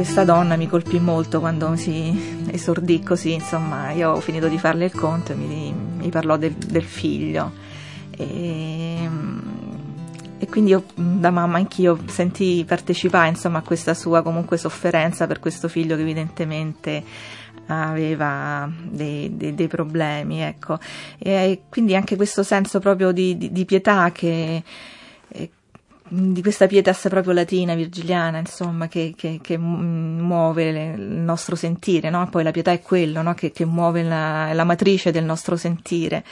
Questa 0.00 0.24
donna 0.24 0.56
mi 0.56 0.66
colpì 0.66 0.98
molto 0.98 1.40
quando 1.40 1.76
si 1.76 2.39
esordì 2.52 3.02
così, 3.02 3.32
insomma, 3.32 3.92
io 3.92 4.10
ho 4.10 4.20
finito 4.20 4.48
di 4.48 4.58
farle 4.58 4.86
il 4.86 4.92
conto 4.92 5.32
e 5.32 5.34
mi, 5.34 5.72
mi 5.72 6.08
parlò 6.08 6.36
del, 6.36 6.52
del 6.54 6.84
figlio. 6.84 7.52
E, 8.10 9.08
e, 10.38 10.46
quindi 10.48 10.70
io 10.70 10.84
da 10.94 11.30
mamma 11.30 11.58
anch'io 11.58 11.98
sentì 12.06 12.64
partecipare 12.66 13.28
insomma, 13.28 13.58
a 13.58 13.62
questa 13.62 13.94
sua 13.94 14.22
comunque 14.22 14.56
sofferenza 14.56 15.26
per 15.26 15.38
questo 15.38 15.68
figlio 15.68 15.96
che 15.96 16.02
evidentemente 16.02 17.04
aveva 17.66 18.70
dei, 18.82 19.36
dei, 19.36 19.54
dei 19.54 19.68
problemi, 19.68 20.42
ecco. 20.42 20.78
E 21.18 21.62
quindi 21.68 21.94
anche 21.94 22.16
questo 22.16 22.42
senso 22.42 22.78
proprio 22.78 23.12
di, 23.12 23.36
di, 23.36 23.52
di 23.52 23.64
pietà 23.64 24.10
che 24.12 24.62
di 26.12 26.42
questa 26.42 26.66
pietas 26.66 27.06
proprio 27.08 27.32
latina, 27.32 27.74
virgiliana, 27.74 28.38
insomma, 28.38 28.88
che, 28.88 29.14
che, 29.16 29.38
che 29.40 29.56
muove 29.56 30.68
il 30.68 31.00
nostro 31.00 31.54
sentire, 31.54 32.10
no? 32.10 32.28
Poi 32.28 32.42
la 32.42 32.50
pietà 32.50 32.72
è 32.72 32.80
quello, 32.80 33.22
no? 33.22 33.32
che, 33.34 33.52
che, 33.52 33.64
muove 33.64 34.02
la, 34.02 34.52
la, 34.52 34.64
matrice 34.64 35.12
del 35.12 35.24
nostro 35.24 35.56
sentire. 35.56 36.24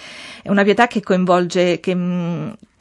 È 0.43 0.51
una 0.51 0.65
pietà 0.65 0.89
che 0.89 1.01
coinvolge, 1.01 1.79
che, 1.79 1.95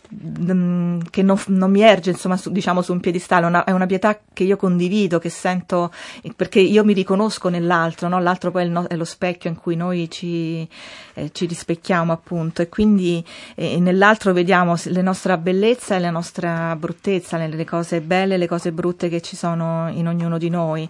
che 0.09 1.21
non, 1.21 1.37
non, 1.47 1.69
mi 1.69 1.81
erge 1.81 2.11
insomma 2.11 2.37
su, 2.37 2.49
diciamo 2.49 2.81
su 2.81 2.93
un 2.93 3.01
piedistallo, 3.01 3.47
una, 3.47 3.65
è 3.65 3.71
una 3.71 3.85
pietà 3.85 4.19
che 4.31 4.43
io 4.43 4.55
condivido, 4.55 5.19
che 5.19 5.29
sento 5.29 5.91
perché 6.35 6.59
io 6.59 6.85
mi 6.85 6.93
riconosco 6.93 7.49
nell'altro, 7.49 8.07
no? 8.07 8.19
l'altro 8.19 8.51
poi 8.51 8.63
è, 8.63 8.67
no, 8.67 8.87
è, 8.87 8.95
lo 8.95 9.03
specchio 9.03 9.49
in 9.49 9.57
cui 9.57 9.75
noi 9.75 10.09
ci, 10.09 10.67
eh, 11.13 11.31
ci 11.33 11.45
rispecchiamo 11.45 12.13
appunto 12.13 12.61
e 12.61 12.69
quindi 12.69 13.23
eh, 13.55 13.79
nell'altro 13.79 14.31
vediamo 14.31 14.75
la 14.85 15.01
nostra 15.01 15.37
bellezza 15.37 15.95
e 15.95 15.99
la 15.99 16.11
nostra 16.11 16.75
bruttezza, 16.77 17.37
le, 17.37 17.49
le 17.49 17.65
cose 17.65 17.99
belle 17.99 18.35
e 18.35 18.37
le 18.37 18.47
cose 18.47 18.71
brutte 18.71 19.09
che 19.09 19.21
ci 19.21 19.35
sono 19.35 19.89
in 19.89 20.07
ognuno 20.07 20.37
di 20.37 20.49
noi. 20.49 20.89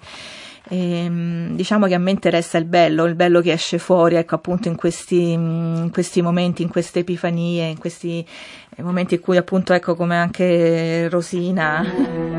E, 0.70 1.06
ehm, 1.06 1.56
diciamo 1.56 1.88
che 1.88 1.94
a 1.94 2.00
me 2.00 2.12
interessa 2.12 2.58
il 2.58 2.66
bello, 2.66 3.06
il 3.06 3.16
bello 3.16 3.42
che 3.42 3.52
esce 3.52 3.78
fuori, 3.78 4.16
ecco 4.16 4.36
appunto 4.36 4.68
in 4.68 4.76
questi, 4.76 5.32
in 5.32 5.90
questi 5.92 6.22
momenti, 6.22 6.62
in 6.62 6.70
queste 6.70 7.00
epifanie, 7.00 7.68
in 7.68 7.78
questi 7.78 8.26
momenti 8.78 9.16
in 9.16 9.22
cui 9.22 9.38
appunto 9.38 9.74
ecco 9.74 9.96
come 9.96 10.18
anche 10.18 11.10
Rosina 11.10 12.37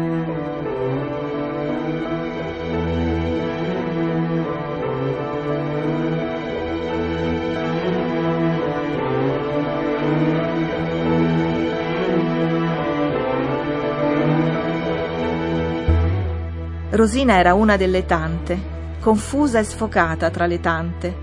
Rosina 16.98 17.38
era 17.38 17.54
una 17.54 17.76
delle 17.76 18.06
tante, 18.06 18.60
confusa 18.98 19.60
e 19.60 19.62
sfocata 19.62 20.30
tra 20.30 20.46
le 20.46 20.58
tante, 20.58 21.16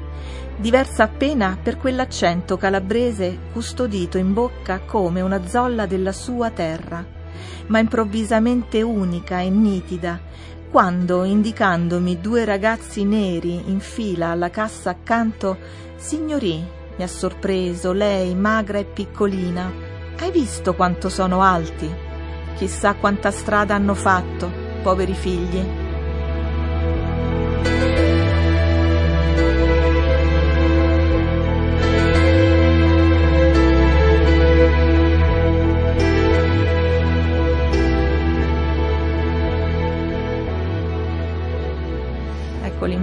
diversa 0.56 1.04
appena 1.04 1.58
per 1.62 1.76
quell'accento 1.76 2.56
calabrese 2.56 3.38
custodito 3.52 4.18
in 4.18 4.32
bocca 4.32 4.80
come 4.86 5.20
una 5.20 5.46
zolla 5.46 5.86
della 5.86 6.14
sua 6.14 6.50
terra, 6.50 7.06
ma 7.68 7.80
improvvisamente 7.80 8.82
unica 8.82 9.42
e 9.42 9.50
nitida, 9.50 10.18
quando, 10.72 11.26
indicandomi 11.26 12.22
due 12.22 12.46
ragazzi 12.46 13.04
neri 13.04 13.70
in 13.70 13.82
fila 13.82 14.30
alla 14.30 14.50
cassa 14.50 14.92
accanto, 14.92 15.58
signorì, 15.98 16.66
mi 16.96 17.04
ha 17.04 17.08
sorpreso 17.08 17.92
lei, 17.92 18.34
magra 18.34 18.78
e 18.78 18.86
piccolina. 18.86 19.70
Hai 20.22 20.32
visto 20.32 20.74
quanto 20.74 21.10
sono 21.10 21.42
alti? 21.42 21.94
Chissà 22.56 22.94
quanta 22.94 23.30
strada 23.30 23.76
hanno 23.76 23.94
fatto 23.94 24.64
poveri 24.86 25.16
figli. 25.16 25.85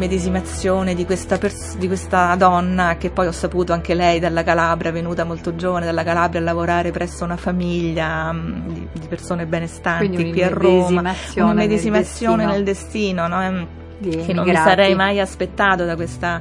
L'immedesimazione 0.02 0.94
di 0.96 1.04
questa, 1.04 1.38
pers- 1.38 1.76
di 1.76 1.86
questa, 1.86 2.34
donna 2.34 2.96
che 2.96 3.10
poi 3.10 3.28
ho 3.28 3.32
saputo 3.32 3.72
anche 3.72 3.94
lei 3.94 4.18
dalla 4.18 4.42
Calabria, 4.42 4.90
venuta 4.90 5.22
molto 5.22 5.54
giovane 5.54 5.84
dalla 5.86 6.02
Calabria 6.02 6.40
a 6.40 6.42
lavorare 6.44 6.90
presso 6.90 7.22
una 7.22 7.36
famiglia 7.36 8.32
mh, 8.32 8.72
di, 8.72 8.88
di, 8.94 9.06
persone 9.06 9.46
benestanti 9.46 10.30
qui 10.30 10.42
a 10.42 10.48
Roma. 10.48 11.14
Una 11.36 11.52
medesimazione 11.52 12.44
nel 12.44 12.64
destino, 12.64 13.28
no? 13.28 13.68
che 14.00 14.32
non 14.32 14.44
mi 14.44 14.54
sarei 14.56 14.96
mai 14.96 15.20
aspettato 15.20 15.84
da 15.84 15.94
questa 15.94 16.40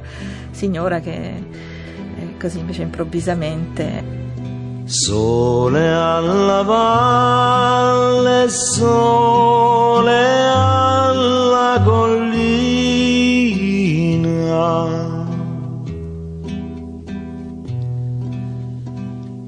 signora 0.50 0.98
che 0.98 1.12
eh, 1.12 2.36
così 2.40 2.58
invece 2.58 2.82
improvvisamente 2.82 4.22
Sole 4.84 5.88
alla 5.88 6.62
valle, 6.62 8.48
sole 8.48 10.10
alla 10.48 11.80
collina 11.84 12.31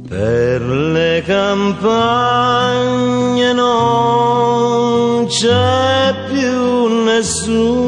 Per 0.09 0.61
le 0.62 1.23
campagne 1.26 1.92
non 3.52 5.26
c'è 5.26 6.14
più 6.28 7.04
nessuno. 7.04 7.84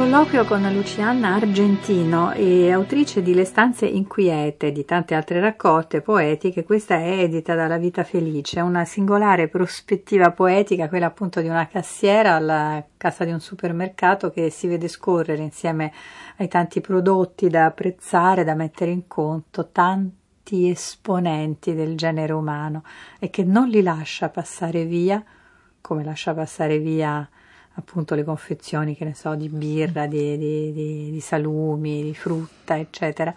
colloquio 0.01 0.45
con 0.45 0.67
Lucianna 0.73 1.35
Argentino, 1.35 2.33
autrice 2.73 3.21
di 3.21 3.35
Le 3.35 3.45
stanze 3.45 3.85
inquiete 3.85 4.67
e 4.67 4.71
di 4.71 4.83
tante 4.83 5.13
altre 5.13 5.39
raccolte 5.39 6.01
poetiche. 6.01 6.63
Questa 6.63 6.95
è 6.95 7.19
edita 7.19 7.53
dalla 7.53 7.77
Vita 7.77 8.03
Felice, 8.03 8.61
una 8.61 8.83
singolare 8.83 9.47
prospettiva 9.47 10.31
poetica, 10.31 10.89
quella 10.89 11.05
appunto 11.05 11.39
di 11.39 11.49
una 11.49 11.67
cassiera 11.67 12.33
alla 12.33 12.83
cassa 12.97 13.25
di 13.25 13.31
un 13.31 13.39
supermercato 13.39 14.31
che 14.31 14.49
si 14.49 14.65
vede 14.65 14.87
scorrere 14.87 15.43
insieme 15.43 15.93
ai 16.37 16.47
tanti 16.47 16.81
prodotti 16.81 17.47
da 17.47 17.65
apprezzare, 17.65 18.43
da 18.43 18.55
mettere 18.55 18.89
in 18.89 19.05
conto, 19.05 19.69
tanti 19.71 20.67
esponenti 20.67 21.75
del 21.75 21.95
genere 21.95 22.33
umano 22.33 22.83
e 23.19 23.29
che 23.29 23.43
non 23.43 23.67
li 23.67 23.83
lascia 23.83 24.29
passare 24.29 24.83
via 24.83 25.23
come 25.79 26.03
lascia 26.03 26.33
passare 26.33 26.79
via 26.79 27.27
appunto 27.73 28.15
le 28.15 28.23
confezioni, 28.23 28.95
che 28.95 29.05
ne 29.05 29.13
so, 29.13 29.35
di 29.35 29.49
birra, 29.49 30.07
di, 30.07 30.37
di- 30.37 30.71
di- 30.71 31.11
di 31.11 31.19
salumi, 31.19 32.03
di 32.03 32.13
frutta, 32.15 32.77
eccetera, 32.77 33.33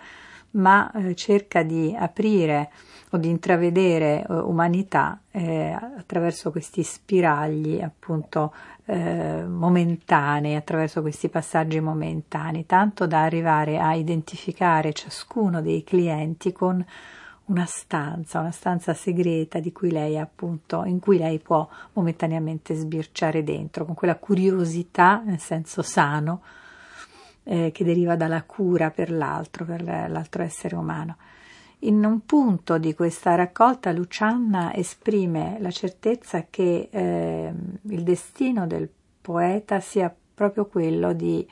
ma 0.52 0.90
eh, 0.92 1.14
cerca 1.14 1.62
di 1.62 1.94
aprire 1.98 2.70
o 3.10 3.16
di 3.16 3.28
intravedere 3.28 4.24
eh, 4.28 4.32
umanità 4.32 5.20
eh, 5.30 5.70
attraverso 5.70 6.50
questi 6.50 6.82
spiragli 6.82 7.80
appunto 7.80 8.52
eh, 8.86 9.44
momentanei, 9.46 10.54
attraverso 10.54 11.00
questi 11.00 11.28
passaggi 11.28 11.80
momentanei, 11.80 12.66
tanto 12.66 13.06
da 13.06 13.22
arrivare 13.22 13.78
a 13.78 13.94
identificare 13.94 14.92
ciascuno 14.92 15.62
dei 15.62 15.84
clienti 15.84 16.52
con 16.52 16.84
una 17.46 17.66
stanza, 17.66 18.40
una 18.40 18.50
stanza 18.50 18.94
segreta 18.94 19.58
di 19.58 19.72
cui 19.72 19.90
lei 19.90 20.18
appunto, 20.18 20.84
in 20.84 20.98
cui 20.98 21.18
lei 21.18 21.38
può 21.38 21.68
momentaneamente 21.92 22.74
sbirciare 22.74 23.42
dentro, 23.42 23.84
con 23.84 23.94
quella 23.94 24.16
curiosità 24.16 25.22
nel 25.24 25.40
senso 25.40 25.82
sano 25.82 26.42
eh, 27.44 27.70
che 27.72 27.84
deriva 27.84 28.16
dalla 28.16 28.42
cura 28.44 28.90
per 28.90 29.10
l'altro, 29.10 29.64
per 29.64 29.82
l'altro 29.82 30.42
essere 30.42 30.74
umano. 30.74 31.16
In 31.80 32.02
un 32.02 32.24
punto 32.24 32.78
di 32.78 32.94
questa 32.94 33.34
raccolta 33.34 33.92
Lucianna 33.92 34.72
esprime 34.72 35.58
la 35.60 35.70
certezza 35.70 36.46
che 36.48 36.88
eh, 36.90 37.52
il 37.82 38.02
destino 38.02 38.66
del 38.66 38.88
poeta 39.20 39.80
sia 39.80 40.14
proprio 40.34 40.64
quello 40.64 41.12
di 41.12 41.46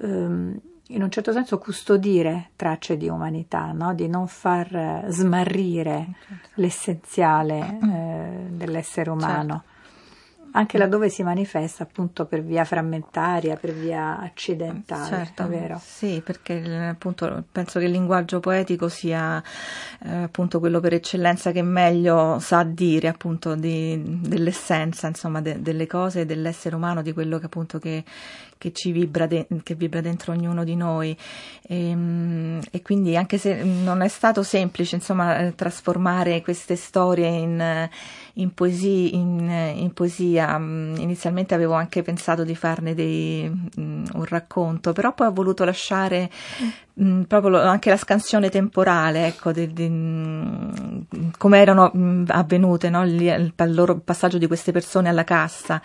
ehm, 0.00 0.60
in 0.90 1.02
un 1.02 1.10
certo 1.10 1.32
senso 1.32 1.58
custodire 1.58 2.50
tracce 2.56 2.96
di 2.96 3.08
umanità, 3.08 3.72
no? 3.72 3.94
di 3.94 4.08
non 4.08 4.26
far 4.26 4.74
eh, 4.74 5.04
smarrire 5.08 6.08
l'essenziale 6.54 7.78
eh, 7.82 8.46
dell'essere 8.56 9.10
umano, 9.10 9.64
anche 10.52 10.78
laddove 10.78 11.10
si 11.10 11.22
manifesta 11.22 11.82
appunto 11.82 12.24
per 12.24 12.42
via 12.42 12.64
frammentaria, 12.64 13.56
per 13.56 13.74
via 13.74 14.18
accidentale, 14.18 15.06
Certo, 15.08 15.46
vero? 15.46 15.78
sì, 15.80 16.22
perché 16.24 16.88
appunto 16.88 17.44
penso 17.52 17.78
che 17.78 17.84
il 17.84 17.90
linguaggio 17.92 18.40
poetico 18.40 18.88
sia 18.88 19.42
eh, 20.00 20.22
appunto 20.22 20.58
quello 20.58 20.80
per 20.80 20.94
eccellenza 20.94 21.52
che 21.52 21.60
meglio 21.62 22.38
sa 22.40 22.62
dire 22.64 23.08
appunto 23.08 23.54
di- 23.54 24.20
dell'essenza, 24.22 25.06
insomma, 25.06 25.42
de- 25.42 25.60
delle 25.60 25.86
cose, 25.86 26.24
dell'essere 26.24 26.74
umano, 26.74 27.02
di 27.02 27.12
quello 27.12 27.38
che 27.38 27.44
appunto 27.46 27.78
che, 27.78 28.02
che 28.58 28.72
ci 28.72 28.92
vibra, 28.92 29.26
de- 29.26 29.46
che 29.62 29.74
vibra 29.74 30.00
dentro 30.00 30.32
ognuno 30.32 30.64
di 30.64 30.76
noi. 30.76 31.16
E, 31.62 31.94
mm, 31.94 32.60
e 32.70 32.82
quindi 32.82 33.16
anche 33.16 33.38
se 33.38 33.62
non 33.62 34.02
è 34.02 34.08
stato 34.08 34.42
semplice, 34.42 34.96
insomma, 34.96 35.50
trasformare 35.54 36.42
queste 36.42 36.76
storie 36.76 37.28
in, 37.28 37.88
in 38.34 38.52
poesia, 38.52 39.16
in, 39.16 39.48
in 39.76 39.92
poesia, 39.94 40.58
mm, 40.58 40.96
inizialmente 40.96 41.54
avevo 41.54 41.74
anche 41.74 42.02
pensato 42.02 42.44
di 42.44 42.54
farne 42.54 42.94
dei, 42.94 43.48
mm, 43.48 44.04
un 44.12 44.24
racconto, 44.24 44.92
però 44.92 45.14
poi 45.14 45.28
ho 45.28 45.32
voluto 45.32 45.64
lasciare 45.64 46.30
mm, 47.02 47.22
proprio 47.22 47.60
anche 47.60 47.90
la 47.90 47.96
scansione 47.96 48.48
temporale, 48.50 49.26
ecco, 49.26 49.52
mm, 49.54 50.70
come 51.36 51.58
erano 51.60 51.92
mm, 51.96 52.24
avvenute, 52.28 52.90
no? 52.90 53.04
Il, 53.04 53.20
il 53.20 53.52
il 53.56 53.74
loro 53.74 53.98
passaggio 53.98 54.38
di 54.38 54.46
queste 54.46 54.72
persone 54.72 55.08
alla 55.08 55.24
cassa 55.24 55.80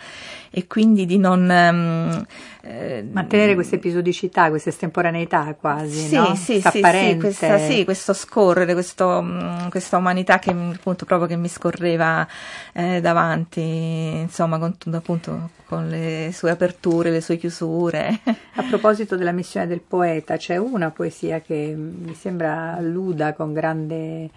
e 0.50 0.66
quindi 0.66 1.06
di 1.06 1.18
non... 1.18 1.50
ehm, 1.50 2.24
eh, 2.62 3.06
Mantenere 3.12 3.54
questa 3.54 3.74
episodicità, 3.74 4.48
questa 4.48 4.70
estemporaneità 4.70 5.54
quasi, 5.58 5.98
sì, 6.08 6.14
no? 6.16 6.34
sì, 6.34 6.60
sì, 6.60 6.80
sì, 6.82 7.16
questa- 7.18 7.58
sì, 7.58 7.84
questo 7.84 8.12
scorrere, 8.14 8.72
questo, 8.72 9.20
mh, 9.20 9.68
questa 9.68 9.98
umanità 9.98 10.38
che 10.38 10.52
mh, 10.52 10.72
appunto 10.76 11.04
proprio 11.04 11.28
che 11.28 11.36
mi 11.36 11.48
scorreva 11.48 12.26
eh, 12.72 13.00
davanti, 13.02 13.60
insomma, 13.60 14.58
con, 14.58 14.74
appunto, 14.92 15.50
con 15.66 15.88
le 15.88 16.30
sue 16.32 16.50
aperture, 16.50 17.10
le 17.10 17.20
sue 17.20 17.36
chiusure. 17.36 18.20
A 18.54 18.62
proposito 18.62 19.16
della 19.16 19.32
missione 19.32 19.66
del 19.66 19.80
poeta, 19.86 20.36
c'è 20.36 20.56
una 20.56 20.90
poesia 20.90 21.03
che 21.40 21.74
mi 21.76 22.14
sembra 22.14 22.74
alluda 22.74 23.34
con 23.34 23.52
grande 23.52 24.30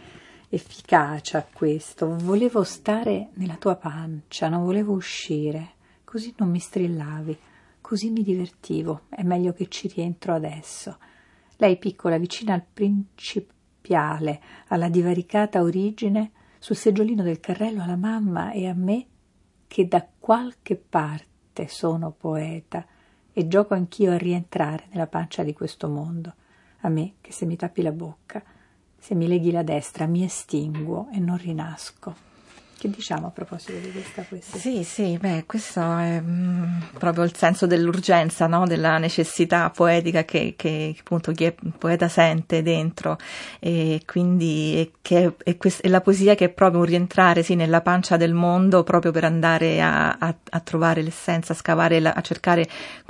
efficacia 0.49 1.39
a 1.39 1.45
questo. 1.51 2.15
Volevo 2.17 2.63
stare 2.63 3.29
nella 3.33 3.55
tua 3.55 3.75
pancia, 3.75 4.49
non 4.49 4.63
volevo 4.63 4.93
uscire, 4.93 5.71
così 6.03 6.33
non 6.37 6.49
mi 6.49 6.59
strillavi, 6.59 7.37
così 7.81 8.09
mi 8.09 8.23
divertivo. 8.23 9.01
È 9.09 9.23
meglio 9.23 9.53
che 9.53 9.67
ci 9.67 9.87
rientro 9.87 10.33
adesso. 10.33 10.97
Lei 11.57 11.77
piccola, 11.77 12.17
vicina 12.17 12.53
al 12.53 12.63
principiale, 12.71 14.41
alla 14.67 14.89
divaricata 14.89 15.61
origine, 15.61 16.31
sul 16.59 16.75
seggiolino 16.75 17.23
del 17.23 17.39
carrello 17.39 17.83
alla 17.83 17.95
mamma 17.95 18.51
e 18.51 18.67
a 18.67 18.73
me, 18.73 19.05
che 19.67 19.87
da 19.87 20.05
qualche 20.17 20.75
parte 20.75 21.67
sono 21.67 22.11
poeta 22.11 22.85
e 23.33 23.47
gioco 23.47 23.73
anch'io 23.73 24.11
a 24.11 24.17
rientrare 24.17 24.87
nella 24.91 25.07
pancia 25.07 25.43
di 25.43 25.53
questo 25.53 25.87
mondo. 25.87 26.33
A 26.81 26.89
me 26.89 27.15
che 27.21 27.31
se 27.31 27.45
mi 27.45 27.55
tappi 27.55 27.81
la 27.81 27.91
bocca, 27.91 28.43
se 28.97 29.15
mi 29.15 29.27
leghi 29.27 29.51
la 29.51 29.63
destra, 29.63 30.05
mi 30.05 30.23
estinguo 30.23 31.09
e 31.11 31.19
non 31.19 31.37
rinasco. 31.37 32.26
Che 32.79 32.89
diciamo 32.91 33.25
a 33.25 33.29
proposito 33.31 33.79
di 33.79 33.91
questa 33.91 34.21
poesia? 34.21 34.59
Sì, 34.59 34.83
sì, 34.83 35.17
beh, 35.17 35.45
questo 35.47 35.81
è 35.97 36.21
mm, 36.21 36.79
proprio 36.99 37.23
il 37.23 37.35
senso 37.35 37.65
dell'urgenza, 37.65 38.45
no? 38.45 38.67
della 38.67 38.99
necessità 38.99 39.71
poetica 39.71 40.23
che, 40.25 40.53
che 40.55 40.95
appunto 40.99 41.31
chi 41.31 41.45
è 41.45 41.55
poeta 41.75 42.07
sente 42.07 42.61
dentro 42.61 43.17
e 43.59 44.03
quindi 44.05 44.75
è, 44.79 44.91
che 45.01 45.33
è, 45.43 45.57
quest- 45.57 45.81
è 45.81 45.87
la 45.87 46.01
poesia 46.01 46.35
che 46.35 46.45
è 46.45 46.49
proprio 46.49 46.81
un 46.81 46.85
rientrare 46.85 47.41
sì, 47.41 47.55
nella 47.55 47.81
pancia 47.81 48.15
del 48.15 48.33
mondo 48.35 48.83
proprio 48.83 49.11
per 49.11 49.23
andare 49.23 49.81
a, 49.81 50.11
a- 50.19 50.35
a 50.51 50.59
trovare 50.59 51.01
l'essenza, 51.01 51.53
a 51.53 51.55
scavare, 51.55 51.99
la- 51.99 52.13
a 52.13 52.21
cercare 52.21 52.67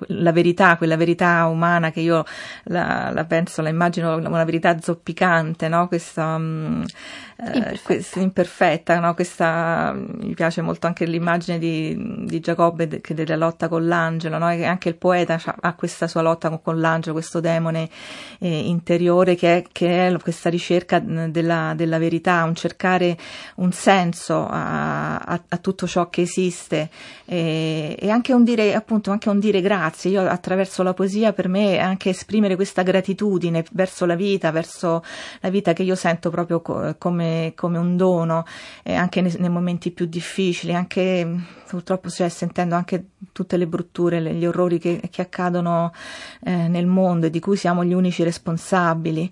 la 0.07 0.31
verità, 0.31 0.77
quella 0.77 0.95
verità 0.95 1.45
umana 1.47 1.91
che 1.91 1.99
io 1.99 2.23
la, 2.65 3.11
la 3.13 3.25
penso, 3.25 3.61
la 3.61 3.67
immagino 3.69 4.15
una 4.15 4.45
verità 4.45 4.79
zoppicante, 4.79 5.67
no? 5.67 5.89
questa, 5.89 6.37
mm, 6.37 6.83
eh, 7.39 7.51
Imperfetta. 7.53 7.79
questa 7.83 8.19
imperfetta, 8.21 8.99
no? 8.99 9.13
questa 9.13 9.55
mi 9.93 10.33
piace 10.33 10.61
molto 10.61 10.87
anche 10.87 11.05
l'immagine 11.05 11.57
di, 11.57 12.25
di 12.25 12.39
Giacobbe 12.39 13.01
che 13.01 13.13
della 13.13 13.35
lotta 13.35 13.67
con 13.67 13.87
l'angelo, 13.87 14.37
no? 14.37 14.45
anche 14.45 14.89
il 14.89 14.95
poeta 14.95 15.39
ha 15.59 15.73
questa 15.73 16.07
sua 16.07 16.21
lotta 16.21 16.49
con, 16.49 16.61
con 16.61 16.79
l'angelo, 16.79 17.13
questo 17.13 17.39
demone 17.39 17.89
eh, 18.39 18.67
interiore 18.67 19.35
che 19.35 19.57
è, 19.57 19.63
che 19.71 20.07
è, 20.07 20.17
questa 20.19 20.49
ricerca 20.49 20.99
della, 20.99 21.73
della, 21.75 21.97
verità, 21.97 22.43
un 22.43 22.55
cercare 22.55 23.17
un 23.55 23.71
senso 23.71 24.47
a, 24.47 25.17
a, 25.17 25.41
a 25.47 25.57
tutto 25.57 25.87
ciò 25.87 26.09
che 26.09 26.21
esiste 26.21 26.89
e, 27.25 27.95
e, 27.99 28.09
anche 28.09 28.33
un 28.33 28.43
dire 28.43 28.73
appunto 28.73 29.11
anche 29.11 29.29
un 29.29 29.39
dire 29.39 29.61
grazie. 29.61 30.11
Io 30.11 30.27
attraverso 30.27 30.83
la 30.83 30.93
poesia 30.93 31.33
per 31.33 31.47
me 31.49 31.77
anche 31.79 32.09
esprimere 32.09 32.55
questa 32.55 32.83
gratitudine 32.83 33.65
verso 33.71 34.05
la 34.05 34.15
vita, 34.15 34.51
verso 34.51 35.03
la 35.41 35.49
vita 35.49 35.73
che 35.73 35.83
io 35.83 35.95
sento 35.95 36.29
proprio 36.29 36.61
co- 36.61 36.95
come, 36.97 37.53
come, 37.55 37.77
un 37.77 37.97
dono, 37.97 38.45
eh, 38.83 38.93
anche 38.95 39.21
nei, 39.21 39.46
nei, 39.47 39.49
momenti 39.49 39.91
più 39.91 40.05
difficili, 40.05 40.73
anche 40.73 41.27
purtroppo 41.67 42.09
cioè, 42.09 42.29
sentendo 42.29 42.75
anche 42.75 43.11
tutte 43.31 43.57
le 43.57 43.67
brutture, 43.67 44.21
gli 44.33 44.45
orrori 44.45 44.79
che, 44.79 45.01
che 45.09 45.21
accadono 45.21 45.91
eh, 46.43 46.67
nel 46.67 46.85
mondo 46.85 47.27
e 47.27 47.29
di 47.29 47.39
cui 47.39 47.55
siamo 47.55 47.83
gli 47.83 47.93
unici 47.93 48.23
responsabili. 48.23 49.29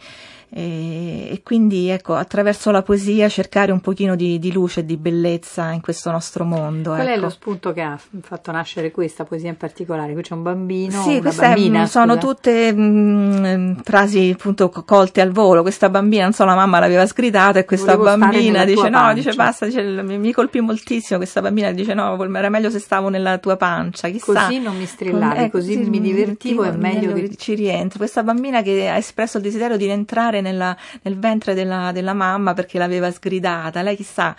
E, 0.58 1.32
e, 1.32 1.42
quindi 1.44 1.90
ecco 1.90 2.14
attraverso 2.16 2.72
la 2.72 2.82
poesia 2.82 3.28
cercare 3.28 3.74
un 3.74 3.82
pochino 3.82 4.16
di, 4.16 4.40
di 4.40 4.54
luce 4.54 4.80
e 4.80 4.86
di 4.86 4.96
bellezza 4.96 5.72
in 5.72 5.82
questo 5.82 6.12
nostro 6.12 6.46
mondo. 6.46 6.92
Qual 6.92 7.02
ecco. 7.02 7.10
è 7.10 7.18
lo 7.18 7.30
spunto 7.30 7.74
che 7.74 7.82
ha 7.82 8.00
fatto 8.22 8.52
nascere 8.52 8.90
questa 8.92 9.26
poesia 9.26 9.50
in 9.50 9.58
particolare? 9.58 10.14
Qui 10.14 10.22
c'è 10.22 10.34
un 10.34 10.44
bambino, 10.44 11.02
sì, 11.02 11.18
una 11.18 11.32
bambina, 11.32 11.84
è, 11.84 11.88
sono 11.88 12.18
tutte 12.18 12.72
mh, 12.72 13.82
frasi 13.84 14.32
appunto 14.34 14.70
colte 14.70 15.20
al 15.20 15.32
volo. 15.32 15.62
Questa 15.62 15.90
bambina, 15.90 16.24
non 16.24 16.32
so, 16.32 16.46
la 16.46 16.56
mamma 16.56 16.80
l'aveva 16.80 17.06
sgridata 17.06 17.60
e 17.60 17.66
questa 17.66 17.98
Volevo 17.98 18.18
bambina 18.18 18.64
dice 18.64 18.88
no, 18.88 19.00
pancia. 19.00 19.14
dice 19.14 19.34
basta, 19.34 19.66
dice, 19.66 19.82
mi 19.84 20.32
colpì 20.32 20.62
moltissimo. 20.62 21.18
Questa 21.18 21.42
bambina 21.42 21.72
dice 21.72 21.94
no, 21.94 22.18
era 22.34 22.50
meglio 22.50 22.70
se 22.70 22.80
stavo 22.80 23.10
nella 23.10 23.40
tua 23.40 23.58
pancia. 23.58 23.75
Chissà. 24.12 24.46
Così 24.46 24.60
non 24.60 24.78
mi 24.78 24.86
strillavi, 24.86 25.44
eh, 25.44 25.50
così 25.50 25.78
mi 25.78 26.02
divertivo, 26.02 26.64
è 26.64 26.72
meglio, 26.72 27.14
meglio 27.14 27.28
che 27.28 27.36
ci 27.36 27.56
rientro. 27.56 27.98
Questa 27.98 28.24
bambina 28.24 28.62
che 28.62 28.90
ha 28.90 28.98
espresso 28.98 29.38
il 29.38 29.44
desiderio 29.44 29.78
di 29.78 29.86
rientrare 29.86 30.42
nella, 30.42 30.76
nel 31.02 31.18
ventre 31.18 31.54
della, 31.54 31.92
della 31.92 32.14
mamma 32.14 32.54
perché 32.54 32.78
l'aveva 32.78 33.12
sgridata. 33.12 33.82
Lei 33.82 33.96
chissà. 33.96 34.36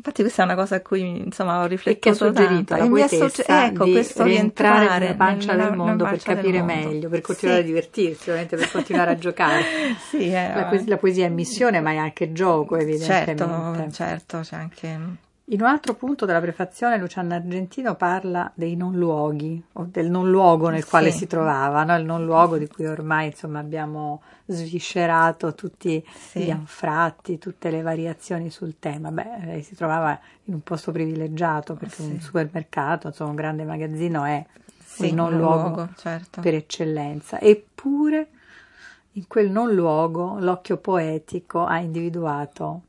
Infatti 0.00 0.22
questa 0.22 0.40
è 0.40 0.44
una 0.46 0.54
cosa 0.54 0.76
a 0.76 0.80
cui 0.80 1.00
insomma 1.00 1.60
ho 1.60 1.66
riflettuto 1.66 1.90
e 1.90 1.98
che 2.00 2.08
ha 2.08 2.14
suggerito 2.14 2.74
tanto. 2.74 2.96
la 2.96 3.06
sugge- 3.06 3.44
ecco, 3.46 3.84
di 3.84 3.92
questo 3.92 4.22
rientrare 4.22 4.78
rientrare 4.78 5.04
nella 5.04 5.14
pancia 5.14 5.52
nella, 5.52 5.64
del 5.64 5.76
mondo 5.76 5.92
nella 5.92 6.08
per 6.08 6.24
pancia 6.24 6.34
capire 6.34 6.58
mondo. 6.62 6.88
meglio, 6.88 7.08
per 7.10 7.20
continuare 7.20 7.60
sì. 7.60 7.64
a 7.64 7.68
divertirsi, 7.68 8.30
ovviamente 8.30 8.56
per 8.56 8.70
continuare 8.70 9.10
a 9.10 9.16
giocare. 9.18 9.62
sì, 10.08 10.30
eh, 10.32 10.52
la, 10.54 10.64
poesia, 10.64 10.88
la, 10.88 10.96
poesia, 10.96 11.26
è 11.26 11.28
missione, 11.28 11.80
ma 11.80 11.90
è 11.90 11.96
anche 11.96 12.32
gioco, 12.32 12.76
evidentemente. 12.78 13.36
Certo, 13.36 13.90
certo, 13.92 14.38
c'è 14.38 14.56
anche 14.56 14.98
in 15.52 15.60
un 15.60 15.66
altro 15.66 15.94
punto 15.94 16.26
della 16.26 16.40
prefazione 16.40 16.96
Luciano 16.96 17.34
Argentino 17.34 17.96
parla 17.96 18.50
dei 18.54 18.76
non 18.76 18.94
luoghi 18.94 19.60
o 19.72 19.88
del 19.90 20.08
non 20.08 20.30
luogo 20.30 20.68
nel 20.68 20.84
quale 20.84 21.10
sì. 21.10 21.18
si 21.18 21.26
trovava, 21.26 21.82
no? 21.82 21.96
il 21.96 22.04
non 22.04 22.24
luogo 22.24 22.56
di 22.56 22.68
cui 22.68 22.86
ormai 22.86 23.26
insomma, 23.26 23.58
abbiamo 23.58 24.22
sviscerato 24.46 25.54
tutti 25.54 26.04
sì. 26.08 26.44
gli 26.44 26.50
anfratti, 26.50 27.38
tutte 27.38 27.70
le 27.70 27.82
variazioni 27.82 28.48
sul 28.50 28.76
tema. 28.78 29.10
Beh, 29.10 29.44
lei 29.44 29.62
si 29.62 29.74
trovava 29.74 30.18
in 30.44 30.54
un 30.54 30.62
posto 30.62 30.92
privilegiato 30.92 31.74
perché 31.74 32.02
sì. 32.02 32.10
un 32.10 32.20
supermercato, 32.20 33.08
insomma, 33.08 33.30
un 33.30 33.36
grande 33.36 33.64
magazzino 33.64 34.24
è 34.24 34.46
il 34.98 35.14
non 35.14 35.36
luogo, 35.36 35.68
luogo 35.68 35.88
certo. 35.96 36.40
per 36.40 36.54
eccellenza. 36.54 37.40
Eppure 37.40 38.28
in 39.14 39.26
quel 39.26 39.50
non 39.50 39.74
luogo 39.74 40.36
l'occhio 40.38 40.76
poetico 40.76 41.64
ha 41.64 41.78
individuato 41.78 42.82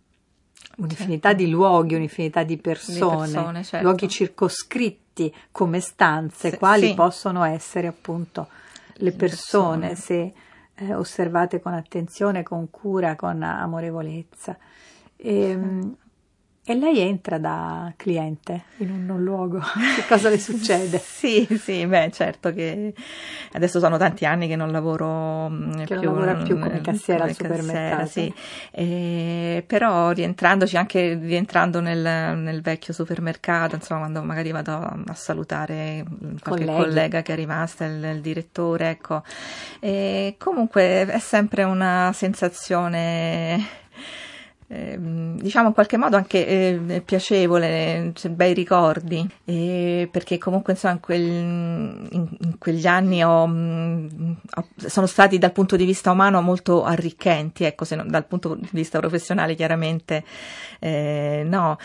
un'infinità 0.83 1.29
certo. 1.29 1.43
di 1.43 1.49
luoghi, 1.49 1.95
un'infinità 1.95 2.43
di 2.43 2.57
persone, 2.57 3.27
di 3.27 3.33
persone 3.33 3.63
certo. 3.63 3.85
luoghi 3.85 4.07
circoscritti 4.07 5.33
come 5.51 5.79
stanze, 5.79 6.51
sì, 6.51 6.57
quali 6.57 6.87
sì. 6.87 6.93
possono 6.93 7.43
essere 7.43 7.87
appunto 7.87 8.47
le 8.95 9.11
persone, 9.11 9.89
persone. 9.89 9.95
se 9.95 10.33
eh, 10.75 10.93
osservate 10.93 11.61
con 11.61 11.73
attenzione, 11.73 12.43
con 12.43 12.69
cura, 12.69 13.15
con 13.15 13.41
amorevolezza. 13.43 14.57
E, 15.15 15.59
sì. 15.59 16.00
E 16.71 16.75
lei 16.75 16.99
entra 16.99 17.37
da 17.37 17.91
cliente 17.97 18.63
in 18.77 18.91
un 18.91 19.05
non 19.05 19.21
luogo, 19.21 19.59
che 19.95 20.05
cosa 20.07 20.29
le 20.29 20.39
succede? 20.39 20.97
sì, 20.99 21.45
sì, 21.59 21.85
beh, 21.85 22.11
certo 22.11 22.53
che 22.53 22.93
adesso 23.51 23.79
sono 23.79 23.97
tanti 23.97 24.25
anni 24.25 24.47
che 24.47 24.55
non 24.55 24.71
lavoro 24.71 25.49
che 25.85 25.97
più, 25.97 26.11
non 26.11 26.25
lavora 26.25 26.35
più 26.35 26.57
come 26.57 26.79
cassiera 26.81 27.19
come 27.19 27.29
al 27.31 27.35
supermercato. 27.35 28.01
Cassiera, 28.03 28.07
sì. 28.07 28.33
e, 28.71 29.63
però 29.67 30.11
rientrandoci 30.11 30.77
anche 30.77 31.19
rientrando 31.21 31.81
nel, 31.81 32.37
nel, 32.37 32.61
vecchio 32.61 32.93
supermercato, 32.93 33.75
insomma, 33.75 34.01
quando 34.01 34.23
magari 34.23 34.51
vado 34.51 34.71
a 34.71 35.13
salutare 35.13 36.05
qualche 36.41 36.65
Colleghi. 36.65 36.71
collega 36.71 37.21
che 37.21 37.33
è 37.33 37.35
rimasta, 37.35 37.85
il, 37.85 38.03
il 38.03 38.21
direttore, 38.21 38.89
ecco. 38.91 39.23
E 39.79 40.35
comunque 40.37 41.05
è 41.05 41.19
sempre 41.19 41.63
una 41.63 42.11
sensazione 42.13 43.79
eh, 44.73 44.97
diciamo 44.97 45.67
in 45.67 45.73
qualche 45.73 45.97
modo 45.97 46.15
anche 46.15 46.47
eh, 46.47 47.01
piacevole, 47.03 48.11
cioè, 48.15 48.31
bei 48.31 48.53
ricordi, 48.53 49.27
eh, 49.43 50.07
perché 50.09 50.37
comunque 50.37 50.73
insomma 50.73 50.93
in, 50.93 50.99
quel, 51.01 51.21
in, 51.21 52.29
in 52.39 52.57
quegli 52.57 52.87
anni 52.87 53.21
ho, 53.21 53.43
ho, 53.43 54.67
sono 54.77 55.07
stati 55.07 55.37
dal 55.37 55.51
punto 55.51 55.75
di 55.75 55.83
vista 55.83 56.11
umano 56.11 56.39
molto 56.39 56.85
arricchenti, 56.85 57.65
ecco, 57.65 57.83
se 57.83 57.95
non, 57.97 58.07
dal 58.07 58.25
punto 58.25 58.55
di 58.55 58.69
vista 58.71 58.99
professionale 58.99 59.55
chiaramente 59.55 60.23
eh, 60.79 61.43
no, 61.45 61.77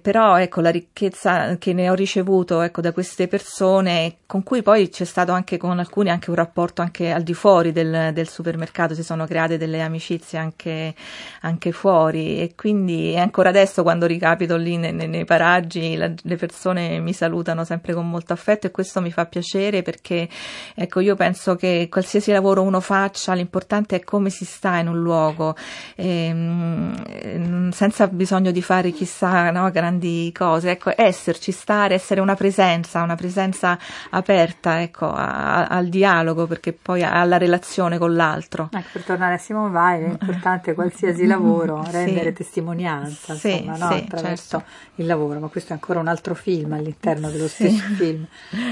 però 0.00 0.36
ecco 0.36 0.60
la 0.60 0.70
ricchezza 0.70 1.56
che 1.58 1.72
ne 1.74 1.90
ho 1.90 1.94
ricevuto 1.94 2.62
ecco, 2.62 2.80
da 2.80 2.92
queste 2.92 3.28
persone 3.28 4.16
con 4.26 4.42
cui 4.42 4.62
poi 4.62 4.88
c'è 4.88 5.04
stato 5.04 5.32
anche 5.32 5.56
con 5.58 5.78
alcuni 5.78 6.08
anche 6.08 6.30
un 6.30 6.36
rapporto 6.36 6.80
anche 6.82 7.12
al 7.12 7.22
di 7.22 7.34
fuori 7.34 7.70
del, 7.70 8.12
del 8.12 8.28
supermercato, 8.28 8.94
si 8.94 9.02
sono 9.02 9.26
create 9.26 9.58
delle 9.58 9.82
amicizie 9.82 10.38
anche, 10.38 10.94
anche 11.42 11.70
fuori 11.72 12.29
e 12.38 12.54
quindi 12.54 13.16
ancora 13.16 13.48
adesso 13.48 13.82
quando 13.82 14.06
ricapito 14.06 14.56
lì 14.56 14.76
nei, 14.76 14.92
nei 14.92 15.24
paraggi 15.24 15.96
la, 15.96 16.10
le 16.22 16.36
persone 16.36 16.98
mi 17.00 17.12
salutano 17.12 17.64
sempre 17.64 17.92
con 17.94 18.08
molto 18.08 18.32
affetto 18.32 18.66
e 18.66 18.70
questo 18.70 19.00
mi 19.00 19.10
fa 19.10 19.26
piacere 19.26 19.82
perché 19.82 20.28
ecco 20.74 21.00
io 21.00 21.16
penso 21.16 21.56
che 21.56 21.88
qualsiasi 21.90 22.32
lavoro 22.32 22.62
uno 22.62 22.80
faccia 22.80 23.32
l'importante 23.34 23.96
è 23.96 24.04
come 24.04 24.30
si 24.30 24.44
sta 24.44 24.78
in 24.78 24.88
un 24.88 25.00
luogo. 25.00 25.54
Ehm, 25.96 27.70
senza 27.70 28.06
bisogno 28.08 28.50
di 28.50 28.62
fare 28.62 28.90
chissà 28.90 29.50
no, 29.50 29.70
grandi 29.70 30.32
cose. 30.36 30.70
Ecco 30.70 30.92
esserci 30.96 31.52
stare 31.52 31.94
essere 31.94 32.20
una 32.20 32.34
presenza 32.34 33.02
una 33.02 33.14
presenza 33.14 33.78
aperta 34.10 34.82
ecco 34.82 35.10
a, 35.10 35.66
a, 35.66 35.66
al 35.66 35.88
dialogo 35.88 36.46
perché 36.46 36.72
poi 36.72 37.02
alla 37.02 37.38
relazione 37.38 37.98
con 37.98 38.14
l'altro. 38.14 38.68
Ecco 38.72 38.88
per 38.92 39.04
tornare 39.04 39.34
a 39.34 39.38
Simone 39.38 39.70
Weil 39.70 40.04
è 40.04 40.08
importante 40.08 40.74
qualsiasi 40.74 41.26
lavoro 41.26 41.84
sì. 41.90 42.19
Rendere 42.20 42.32
testimonianza 42.32 43.34
sì, 43.34 43.52
insomma, 43.52 43.76
no? 43.76 43.88
sì, 43.90 43.98
attraverso 43.98 44.58
certo. 44.58 45.00
il 45.00 45.06
lavoro, 45.06 45.40
ma 45.40 45.48
questo 45.48 45.70
è 45.70 45.72
ancora 45.72 46.00
un 46.00 46.08
altro 46.08 46.34
film 46.34 46.72
all'interno 46.72 47.30
dello 47.30 47.48
sì. 47.48 47.68
stesso 47.68 47.94
film, 47.94 48.26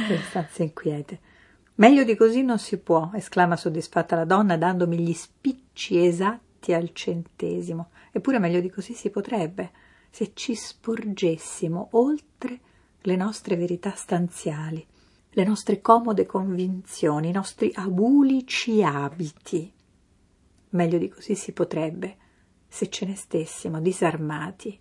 Le 0.08 0.20
stanze 0.28 0.62
inquiete. 0.62 1.18
Meglio 1.76 2.04
di 2.04 2.16
così 2.16 2.42
non 2.42 2.58
si 2.58 2.78
può, 2.78 3.10
esclama 3.14 3.56
soddisfatta 3.56 4.16
la 4.16 4.24
donna 4.24 4.56
dandomi 4.56 4.98
gli 4.98 5.12
spicci 5.12 6.04
esatti 6.04 6.72
al 6.72 6.90
centesimo. 6.92 7.90
Eppure 8.10 8.40
meglio 8.40 8.60
di 8.60 8.68
così 8.68 8.94
si 8.94 9.10
potrebbe, 9.10 9.70
se 10.10 10.32
ci 10.34 10.54
sporgessimo 10.54 11.90
oltre 11.92 12.60
le 13.02 13.14
nostre 13.14 13.54
verità 13.54 13.92
stanziali, 13.94 14.84
le 15.30 15.44
nostre 15.44 15.80
comode 15.80 16.26
convinzioni, 16.26 17.28
i 17.28 17.32
nostri 17.32 17.70
abulici 17.72 18.82
abiti. 18.82 19.72
Meglio 20.70 20.98
di 20.98 21.08
così 21.08 21.36
si 21.36 21.52
potrebbe 21.52 22.16
se 22.68 22.88
ce 22.88 23.06
ne 23.06 23.16
stessimo 23.16 23.80
disarmati, 23.80 24.78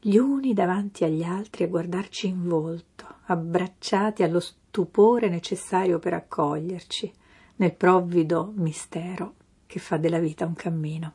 gli 0.00 0.16
uni 0.16 0.52
davanti 0.52 1.04
agli 1.04 1.22
altri 1.22 1.64
a 1.64 1.68
guardarci 1.68 2.28
in 2.28 2.46
volto, 2.46 3.06
abbracciati 3.26 4.22
allo 4.22 4.40
stupore 4.40 5.28
necessario 5.28 5.98
per 5.98 6.14
accoglierci 6.14 7.12
nel 7.56 7.74
provvido 7.74 8.52
mistero 8.54 9.34
che 9.66 9.78
fa 9.80 9.96
della 9.96 10.18
vita 10.18 10.46
un 10.46 10.54
cammino. 10.54 11.12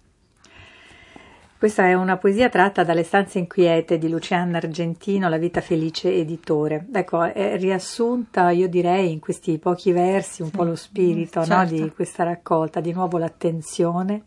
Questa 1.63 1.86
è 1.86 1.93
una 1.93 2.17
poesia 2.17 2.49
tratta 2.49 2.84
dalle 2.84 3.04
stanze 3.04 3.39
inquiete 3.39 3.97
di 3.97 4.10
Luciano 4.10 4.58
Argentino, 4.58 5.30
La 5.30 5.38
vita 5.38 5.62
felice 5.62 6.13
editore. 6.13 6.88
Ecco, 6.91 7.23
è 7.23 7.58
riassunta, 7.58 8.49
io 8.49 8.67
direi, 8.67 9.13
in 9.13 9.21
questi 9.21 9.58
pochi 9.60 9.93
versi 9.93 10.41
un 10.41 10.49
po' 10.49 10.65
lo 10.65 10.76
spirito 10.76 11.41
certo. 11.45 11.73
no, 11.73 11.86
di 11.86 11.89
questa 11.93 12.26
raccolta, 12.26 12.82
di 12.82 12.91
nuovo 12.91 13.17
l'attenzione 13.17 14.23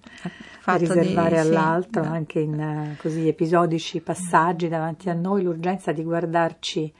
da 0.65 0.77
riservare 0.77 1.35
di, 1.35 1.37
all'altro, 1.37 2.05
sì, 2.05 2.09
anche 2.09 2.41
in 2.41 2.59
uh, 2.59 2.97
così 3.03 3.29
episodici 3.29 4.01
passaggi 4.01 4.69
davanti 4.69 5.11
a 5.11 5.13
noi, 5.13 5.43
l'urgenza 5.43 5.93
di 5.93 6.03
guardarci 6.03 6.91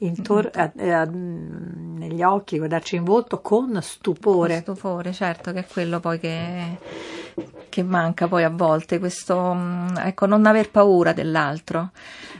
intor- 0.00 0.54
a, 0.58 0.72
a, 0.76 1.04
negli 1.06 2.22
occhi, 2.22 2.58
guardarci 2.58 2.96
in 2.96 3.04
volto 3.04 3.40
con 3.40 3.80
stupore. 3.80 4.62
Con 4.62 4.76
stupore, 4.76 5.12
certo, 5.12 5.52
che 5.52 5.60
è 5.60 5.66
quello 5.66 6.00
poi 6.00 6.18
che 6.18 6.78
che 7.70 7.82
manca 7.82 8.28
poi 8.28 8.44
a 8.44 8.50
volte, 8.50 8.98
questo 8.98 9.54
mm, 9.54 9.96
ecco, 10.04 10.26
non 10.26 10.44
aver 10.44 10.70
paura 10.70 11.14
dell'altro, 11.14 11.92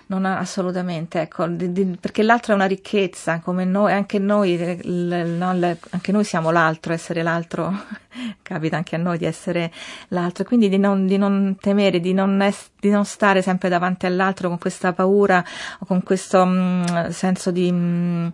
non 0.08 0.26
assolutamente, 0.26 1.22
ecco, 1.22 1.46
di, 1.46 1.72
di, 1.72 1.96
perché 1.98 2.22
l'altro 2.22 2.52
è 2.52 2.56
una 2.56 2.66
ricchezza, 2.66 3.40
come 3.40 3.64
noi, 3.64 3.92
anche 3.92 4.18
noi, 4.18 4.58
l, 4.82 5.14
no, 5.38 5.54
l, 5.54 5.78
anche 5.90 6.12
noi 6.12 6.24
siamo 6.24 6.50
l'altro, 6.50 6.92
essere 6.92 7.22
l'altro, 7.22 7.72
capita 8.42 8.76
anche 8.76 8.96
a 8.96 8.98
noi 8.98 9.16
di 9.16 9.24
essere 9.24 9.72
l'altro, 10.08 10.44
quindi 10.44 10.68
di 10.68 10.78
non, 10.78 11.06
di 11.06 11.16
non 11.16 11.56
temere, 11.58 12.00
di 12.00 12.12
non, 12.12 12.42
es, 12.42 12.70
di 12.78 12.90
non, 12.90 13.06
stare 13.06 13.40
sempre 13.40 13.70
davanti 13.70 14.04
all'altro 14.04 14.48
con 14.48 14.58
questa 14.58 14.92
paura 14.92 15.42
o 15.78 15.86
con 15.86 16.02
questo 16.02 16.44
mh, 16.44 16.84
mm, 16.90 17.08
senso 17.08 17.50
di... 17.50 17.72
Mh, 17.72 17.76
mm, 17.76 18.28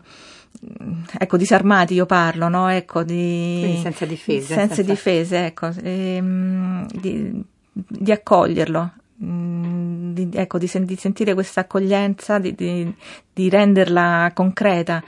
ecco, 1.18 1.36
disarmati 1.36 1.94
io 1.94 2.06
parlo, 2.06 2.48
no? 2.48 2.68
Ecco, 2.68 3.02
di... 3.02 3.58
Quindi 3.62 3.80
senza 3.80 4.04
difese. 4.04 4.54
Senza, 4.54 4.74
senza... 4.74 4.90
difese, 4.90 5.46
ecco, 5.46 5.70
ehm, 5.82 6.86
di, 6.92 7.42
di 7.72 8.12
accoglierlo, 8.12 8.92
Mm, 9.24 10.12
di, 10.12 10.28
ecco, 10.34 10.58
di, 10.58 10.70
di, 10.84 10.96
sentire 10.96 11.32
questa 11.32 11.62
accoglienza, 11.62 12.38
di, 12.38 12.54
di 13.32 13.48
renderla 13.48 14.30
concreta, 14.34 15.02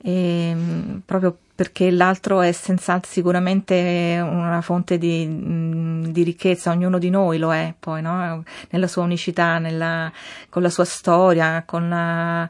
e, 0.00 0.52
mm, 0.54 0.98
proprio 1.04 1.38
perché 1.58 1.90
l'altro 1.90 2.40
è 2.40 2.52
sicuramente 2.52 4.20
una 4.22 4.60
fonte 4.60 4.96
di, 4.96 6.06
di, 6.08 6.22
ricchezza, 6.22 6.70
ognuno 6.70 6.98
di 6.98 7.10
noi 7.10 7.36
lo 7.38 7.52
è 7.52 7.74
poi, 7.76 8.00
no? 8.00 8.44
nella 8.70 8.86
sua 8.86 9.02
unicità, 9.02 9.58
nella, 9.58 10.08
con 10.50 10.62
la 10.62 10.70
sua 10.70 10.84
storia, 10.84 11.64
con 11.66 11.88
la, 11.88 12.48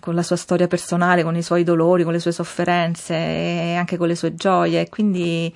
con 0.00 0.16
la, 0.16 0.22
sua 0.24 0.34
storia 0.34 0.66
personale, 0.66 1.22
con 1.22 1.36
i 1.36 1.42
suoi 1.42 1.62
dolori, 1.62 2.02
con 2.02 2.12
le 2.12 2.18
sue 2.18 2.32
sofferenze 2.32 3.14
e 3.14 3.76
anche 3.76 3.96
con 3.96 4.08
le 4.08 4.16
sue 4.16 4.34
gioie. 4.34 4.88
Quindi 4.88 5.54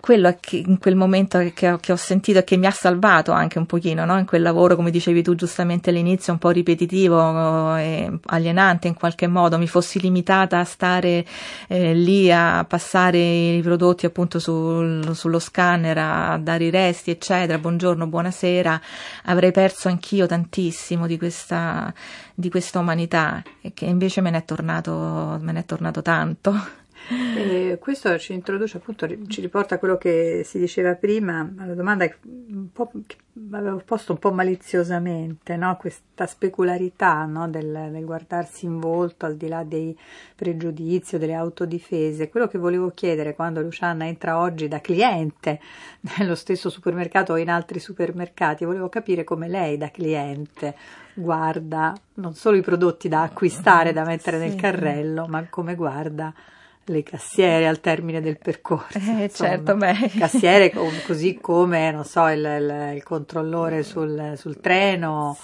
quello 0.00 0.36
che 0.40 0.56
in 0.56 0.78
quel 0.78 0.96
momento 0.96 1.38
che 1.54 1.70
ho, 1.70 1.78
che 1.78 1.92
ho, 1.92 1.96
sentito 1.96 2.38
e 2.38 2.44
che 2.44 2.56
mi 2.56 2.66
ha 2.66 2.70
salvato 2.70 3.32
anche 3.32 3.58
un 3.58 3.66
pochino, 3.66 4.04
no? 4.04 4.18
in 4.18 4.26
quel 4.26 4.42
lavoro, 4.42 4.76
come 4.76 4.90
dicevi 4.90 5.22
tu 5.22 5.34
giustamente 5.34 5.90
all'inizio, 5.90 6.32
un 6.32 6.38
po' 6.38 6.50
ripetitivo 6.50 7.76
e 7.76 8.10
alienante 8.26 8.88
in 8.88 8.94
qualche 8.94 9.26
modo, 9.26 9.58
mi 9.58 9.66
fossi 9.66 10.00
limitata 10.00 10.58
a 10.58 10.64
stare 10.64 11.24
eh, 11.68 11.94
lì 11.94 12.30
a 12.30 12.64
passare 12.64 13.18
i 13.18 13.60
prodotti 13.62 14.06
appunto 14.06 14.38
sul, 14.38 15.14
sullo 15.14 15.38
scanner, 15.38 15.98
a 15.98 16.38
dare 16.38 16.64
i 16.64 16.70
resti, 16.70 17.10
eccetera, 17.10 17.58
buongiorno, 17.58 18.06
buonasera, 18.06 18.80
avrei 19.24 19.52
perso 19.52 19.88
anch'io 19.88 20.26
tantissimo 20.26 21.06
di 21.06 21.18
questa, 21.18 21.92
di 22.34 22.50
questa 22.50 22.78
umanità 22.78 23.42
e 23.60 23.72
che 23.74 23.86
invece 23.86 24.20
me 24.20 24.30
ne 24.30 24.38
è 24.38 24.44
tornato, 24.44 25.38
me 25.40 25.52
ne 25.52 25.60
è 25.60 25.64
tornato 25.64 26.02
tanto. 26.02 26.82
E 27.08 27.78
questo 27.80 28.16
ci 28.18 28.32
introduce 28.32 28.78
appunto, 28.78 29.06
ci 29.26 29.40
riporta 29.42 29.74
a 29.74 29.78
quello 29.78 29.98
che 29.98 30.42
si 30.44 30.58
diceva 30.58 30.94
prima, 30.94 31.52
alla 31.58 31.74
domanda 31.74 32.06
che, 32.06 32.16
che 33.06 33.16
avevo 33.52 33.82
posto 33.84 34.12
un 34.12 34.18
po' 34.18 34.32
maliziosamente, 34.32 35.56
no? 35.56 35.76
questa 35.76 36.26
specularità 36.26 37.24
no? 37.26 37.48
del, 37.48 37.90
del, 37.90 38.04
guardarsi 38.04 38.64
in 38.64 38.80
volto 38.80 39.26
al 39.26 39.36
di 39.36 39.48
là 39.48 39.64
dei 39.64 39.96
pregiudizi 40.34 41.16
o 41.16 41.18
delle 41.18 41.34
autodifese. 41.34 42.30
Quello 42.30 42.48
che 42.48 42.56
volevo 42.56 42.90
chiedere 42.90 43.34
quando 43.34 43.60
Luciana 43.60 44.06
entra 44.06 44.38
oggi 44.38 44.66
da 44.66 44.80
cliente 44.80 45.60
nello 46.16 46.34
stesso 46.34 46.70
supermercato 46.70 47.34
o 47.34 47.36
in 47.36 47.50
altri 47.50 47.80
supermercati, 47.80 48.64
volevo 48.64 48.88
capire 48.88 49.24
come 49.24 49.48
lei 49.48 49.76
da 49.76 49.90
cliente 49.90 50.74
guarda 51.16 51.94
non 52.14 52.34
solo 52.34 52.56
i 52.56 52.62
prodotti 52.62 53.08
da 53.08 53.22
acquistare, 53.22 53.92
da 53.92 54.04
mettere 54.04 54.38
sì. 54.40 54.48
nel 54.48 54.56
carrello, 54.56 55.26
ma 55.26 55.46
come 55.48 55.74
guarda 55.74 56.32
le 56.86 57.02
cassiere 57.02 57.66
al 57.66 57.80
termine 57.80 58.20
del 58.20 58.38
percorso. 58.38 58.98
Eh, 58.98 59.30
certo, 59.32 59.76
beh. 59.76 60.10
Cassiere 60.18 60.72
così 61.06 61.38
come, 61.40 61.90
non 61.90 62.04
so, 62.04 62.26
il, 62.28 62.38
il, 62.38 62.92
il 62.96 63.02
controllore 63.02 63.82
sul, 63.82 64.34
sul, 64.36 64.60
treno 64.60 65.36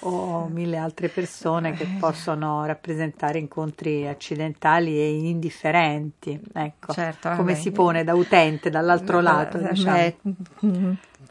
o 0.00 0.48
mille 0.52 0.76
altre 0.76 1.08
persone 1.08 1.72
che 1.72 1.84
eh. 1.84 1.96
possono 1.98 2.66
rappresentare 2.66 3.38
incontri 3.38 4.06
accidentali 4.06 4.98
e 4.98 5.28
indifferenti. 5.28 6.38
Ecco, 6.52 6.92
certo, 6.92 7.30
come 7.36 7.54
si 7.54 7.70
pone 7.70 8.04
da 8.04 8.14
utente 8.14 8.68
dall'altro 8.68 9.20
lato, 9.20 9.58
diciamo. 9.58 10.12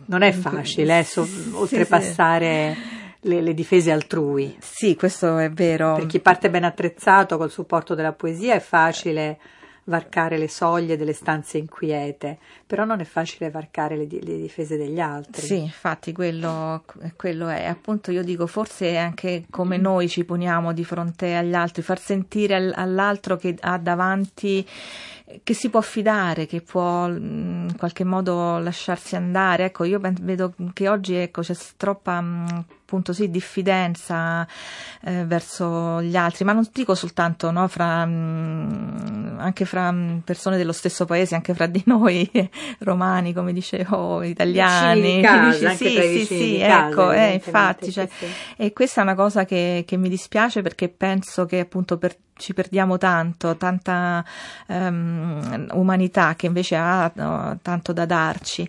Non 0.06 0.22
è 0.22 0.32
facile 0.32 1.00
eh, 1.00 1.04
so, 1.04 1.28
oltrepassare... 1.54 2.74
Sì, 2.74 2.82
sì 2.82 3.02
le, 3.24 3.42
le, 3.42 3.54
difese 3.54 3.92
altrui. 3.92 4.56
Sì, 4.60 4.96
questo 4.96 5.38
è 5.38 5.50
vero. 5.52 5.96
Per 5.96 6.06
chi 6.06 6.20
parte 6.20 6.50
ben 6.50 6.64
attrezzato 6.64 7.38
col 7.38 7.52
supporto 7.52 7.96
della 7.96 8.14
poesia 8.14 8.56
è 8.56 8.60
facile 8.60 9.40
varcare 9.86 10.38
le 10.38 10.48
soglie 10.48 10.96
delle 10.96 11.14
stanze 11.14 11.58
inquiete, 11.58 12.38
però 12.66 12.86
non 12.86 13.00
è 13.02 13.04
facile 13.04 13.50
varcare 13.50 13.98
le, 13.98 14.08
le 14.10 14.38
difese 14.38 14.78
degli 14.78 15.00
altri. 15.00 15.46
Sì, 15.46 15.60
infatti 15.60 16.14
quello, 16.14 16.84
quello, 17.16 17.48
è. 17.50 17.66
Appunto 17.66 18.12
io 18.12 18.24
dico, 18.24 18.48
forse 18.48 18.98
anche 18.98 19.46
come 19.50 19.78
noi 19.78 20.08
ci 20.08 20.24
poniamo 20.24 20.72
di 20.74 20.84
fronte 20.84 21.36
agli 21.36 21.54
altri, 21.54 21.82
far 21.82 22.00
sentire 22.00 22.72
all'altro 22.74 23.36
che 23.36 23.56
ha 23.60 23.78
davanti 23.78 24.66
che 25.44 25.54
si 25.54 25.70
può 25.70 25.82
fidare, 25.82 26.46
che 26.46 26.62
può 26.62 27.08
mm, 27.08 27.70
in 27.70 27.76
qualche 27.78 28.04
modo 28.04 28.58
lasciarsi 28.60 29.16
andare. 29.16 29.66
Ecco, 29.66 29.84
io 29.84 30.00
vedo 30.00 30.54
che 30.74 30.88
oggi 30.88 31.16
ecco, 31.16 31.42
c'è 31.42 31.56
troppa 31.78 32.22
mm, 32.22 32.46
appunto 32.94 33.14
sì, 33.14 33.32
diffidenza 33.32 34.48
eh, 35.02 35.26
verso 35.26 36.02
gli 36.02 36.16
altri, 36.16 36.46
ma 36.46 36.54
non 36.54 36.68
dico 36.72 36.94
soltanto 36.94 37.50
no, 37.50 37.68
fra, 37.68 38.06
mh, 38.06 39.10
mm, 39.10 39.40
anche 39.40 39.66
fra 39.66 39.94
persone 40.24 40.58
dello 40.58 40.72
stesso 40.72 41.06
paese, 41.06 41.34
anche 41.34 41.56
fra 41.56 41.66
di 41.66 41.82
noi, 41.88 42.30
romani, 42.80 43.34
come 43.34 43.52
dicevo, 43.54 44.22
italiani. 44.22 45.22
Casa, 45.22 45.72
sì, 45.76 45.90
sì, 45.90 46.26
sì, 46.26 46.60
ecco, 46.60 47.12
eh, 47.12 47.34
infatti, 47.34 47.92
cioè, 47.92 48.08
sì. 48.08 48.26
e 48.58 48.72
questa 48.74 49.02
è 49.02 49.04
una 49.04 49.16
cosa 49.16 49.46
che, 49.46 49.84
che 49.88 49.98
mi 49.98 50.10
dispiace 50.10 50.62
perché 50.62 50.90
penso 50.90 51.46
che 51.46 51.60
appunto 51.60 51.98
per 51.98 52.16
ci 52.36 52.54
perdiamo 52.54 52.98
tanto, 52.98 53.56
tanta 53.58 54.24
um, 54.68 55.68
umanità 55.72 56.36
che 56.36 56.48
invece 56.48 56.76
ha 56.76 57.12
no, 57.16 57.58
tanto 57.62 57.94
da 57.94 58.06
darci. 58.06 58.68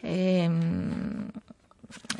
E, 0.00 0.44
um, 0.46 1.28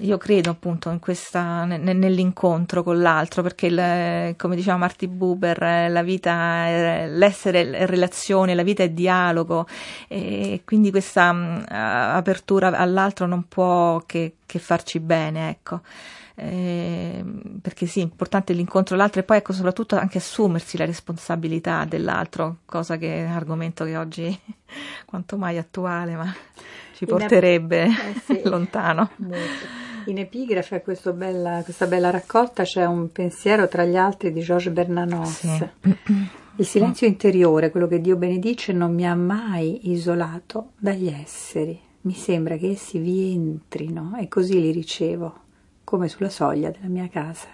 io 0.00 0.18
credo 0.18 0.50
appunto 0.50 0.96
questa, 1.00 1.64
nell'incontro 1.64 2.83
con 2.83 3.00
l'altro, 3.00 3.42
perché 3.42 3.66
il, 3.66 4.35
come 4.37 4.57
diceva 4.57 4.76
Marty 4.76 5.07
Buber, 5.07 5.90
la 5.90 6.03
vita, 6.03 6.66
è, 6.66 7.07
l'essere 7.09 7.70
è 7.70 7.87
relazione, 7.87 8.55
la 8.55 8.62
vita 8.62 8.83
è 8.83 8.90
dialogo 8.90 9.66
e 10.09 10.62
quindi 10.64 10.90
questa 10.90 11.31
um, 11.31 11.64
apertura 11.68 12.68
all'altro 12.76 13.26
non 13.26 13.46
può 13.46 14.03
che, 14.07 14.35
che 14.46 14.59
farci 14.59 14.98
bene, 15.00 15.50
ecco 15.50 15.81
eh, 16.42 17.22
perché 17.61 17.85
sì, 17.85 18.00
è 18.00 18.03
importante 18.03 18.55
l'incontro 18.55 18.96
l'altro 18.96 19.20
e 19.20 19.24
poi 19.24 19.37
ecco 19.37 19.53
soprattutto 19.53 19.96
anche 19.96 20.18
assumersi 20.18 20.79
la 20.79 20.87
responsabilità 20.87 21.85
dell'altro, 21.85 22.59
cosa 22.64 22.96
che 22.96 23.18
è 23.18 23.26
un 23.26 23.33
argomento 23.33 23.85
che 23.85 23.96
oggi 23.96 24.40
quanto 25.05 25.37
mai 25.37 25.59
attuale, 25.59 26.16
ma 26.16 26.35
ci 26.94 27.05
porterebbe 27.05 27.85
eh 27.85 28.20
sì, 28.24 28.40
lontano. 28.48 29.11
Molto. 29.16 29.79
In 30.07 30.16
epigrafe 30.16 30.83
a 30.83 31.12
bella, 31.12 31.61
questa 31.62 31.87
bella 31.87 32.09
raccolta 32.09 32.62
c'è 32.62 32.87
un 32.87 33.12
pensiero 33.12 33.68
tra 33.68 33.85
gli 33.85 33.96
altri 33.96 34.33
di 34.33 34.40
Georges 34.40 34.72
Bernanos. 34.72 35.40
Sì. 35.40 35.68
Il 36.57 36.66
silenzio 36.66 37.07
interiore, 37.07 37.70
quello 37.70 37.87
che 37.87 38.00
Dio 38.00 38.16
benedice, 38.16 38.72
non 38.72 38.94
mi 38.94 39.07
ha 39.07 39.14
mai 39.14 39.90
isolato 39.90 40.70
dagli 40.79 41.09
esseri. 41.09 41.79
Mi 42.03 42.14
sembra 42.14 42.57
che 42.57 42.70
essi 42.70 42.98
vi 42.98 43.35
entrino 43.35 44.16
e 44.18 44.26
così 44.26 44.59
li 44.59 44.70
ricevo 44.70 45.48
come 45.90 46.07
sulla 46.09 46.29
soglia 46.29 46.70
della 46.70 46.87
mia 46.87 47.09
casa. 47.09 47.48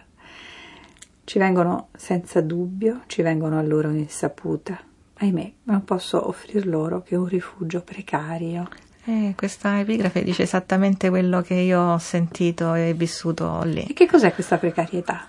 Ci 1.24 1.38
vengono 1.38 1.88
senza 1.96 2.42
dubbio, 2.42 3.04
ci 3.06 3.22
vengono 3.22 3.58
a 3.58 3.62
loro 3.62 3.88
insaputa. 3.88 4.78
Ahimè, 5.14 5.52
non 5.62 5.84
posso 5.84 6.28
offrir 6.28 6.66
loro 6.66 7.00
che 7.00 7.16
un 7.16 7.24
rifugio 7.24 7.80
precario. 7.80 8.68
Eh, 9.06 9.32
questa 9.34 9.80
epigrafe 9.80 10.22
dice 10.22 10.42
esattamente 10.42 11.08
quello 11.08 11.40
che 11.40 11.54
io 11.54 11.80
ho 11.80 11.98
sentito 11.98 12.74
e 12.74 12.92
vissuto 12.92 13.62
lì. 13.64 13.86
E 13.86 13.94
che 13.94 14.04
cos'è 14.06 14.34
questa 14.34 14.58
precarietà? 14.58 15.26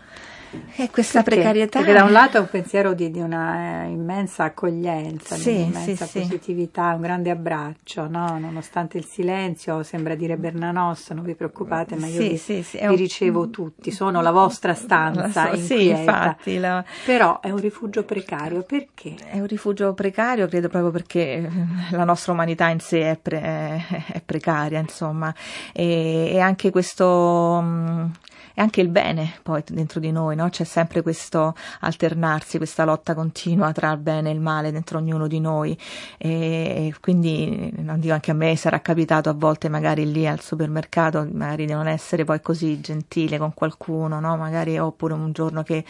E 0.75 0.89
questa 0.89 1.23
Perché? 1.23 1.41
precarietà. 1.41 1.79
Perché 1.79 1.93
da 1.93 2.03
un 2.03 2.11
lato 2.11 2.37
è 2.37 2.39
un 2.39 2.49
pensiero 2.49 2.93
di, 2.93 3.11
di 3.11 3.19
una 3.19 3.83
eh, 3.83 3.89
immensa 3.89 4.45
accoglienza, 4.45 5.35
sì, 5.35 5.51
di 5.51 5.61
un'immensa 5.63 6.05
sì, 6.05 6.19
positività, 6.19 6.89
sì. 6.89 6.95
un 6.95 7.01
grande 7.01 7.29
abbraccio, 7.29 8.07
no? 8.07 8.37
nonostante 8.39 8.97
il 8.97 9.05
silenzio, 9.05 9.83
sembra 9.83 10.15
dire 10.15 10.37
Bernanos, 10.37 11.09
non 11.09 11.23
vi 11.23 11.35
preoccupate, 11.35 11.95
ma 11.95 12.07
io 12.07 12.19
vi, 12.19 12.41
vi 12.45 12.65
un... 12.81 12.95
ricevo 12.95 13.49
tutti, 13.49 13.91
sono 13.91 14.21
la 14.21 14.31
vostra 14.31 14.73
stanza. 14.73 15.51
So, 15.51 15.57
sì, 15.59 15.89
infatti. 15.89 16.57
La... 16.57 16.83
Però 17.05 17.39
è 17.41 17.49
un 17.49 17.59
rifugio 17.59 18.03
precario, 18.03 18.61
perché? 18.61 19.15
È 19.25 19.39
un 19.39 19.47
rifugio 19.47 19.93
precario, 19.93 20.47
credo 20.47 20.69
proprio 20.69 20.91
perché 20.91 21.49
la 21.91 22.03
nostra 22.03 22.31
umanità 22.31 22.69
in 22.69 22.79
sé 22.79 23.11
è, 23.11 23.17
pre- 23.17 23.85
è 24.11 24.21
precaria, 24.23 24.79
insomma, 24.79 25.33
e, 25.73 26.29
e 26.31 26.39
anche 26.39 26.69
questo... 26.69 27.61
Mh, 27.61 28.11
e 28.57 28.61
anche 28.61 28.81
il 28.81 28.87
bene 28.87 29.33
poi 29.43 29.61
dentro 29.67 29.99
di 29.99 30.11
noi, 30.11 30.35
no? 30.35 30.49
c'è 30.49 30.63
sempre 30.63 31.03
questo 31.03 31.53
alternarsi, 31.81 32.57
questa 32.57 32.85
lotta 32.85 33.13
continua 33.13 33.71
tra 33.71 33.91
il 33.91 33.99
bene 33.99 34.31
e 34.31 34.33
il 34.33 34.39
male 34.39 34.71
dentro 34.71 34.97
ognuno 34.97 35.27
di 35.27 35.39
noi 35.39 35.77
e, 36.17 36.91
quindi 36.99 37.71
non 37.75 37.99
dico 37.99 38.13
anche 38.13 38.31
a 38.31 38.33
me 38.33 38.55
sarà 38.55 38.81
capitato 38.81 39.29
a 39.29 39.33
volte 39.33 39.69
magari 39.69 40.11
lì 40.11 40.25
al 40.25 40.41
supermercato 40.41 41.27
magari 41.31 41.67
di 41.67 41.73
non 41.73 41.87
essere 41.87 42.23
poi 42.23 42.41
così 42.41 42.81
gentile 42.81 43.37
con 43.37 43.53
qualcuno, 43.53 44.19
no? 44.19 44.35
magari 44.37 44.79
oppure 44.79 45.13
un 45.13 45.31
giorno 45.33 45.61
che 45.61 45.85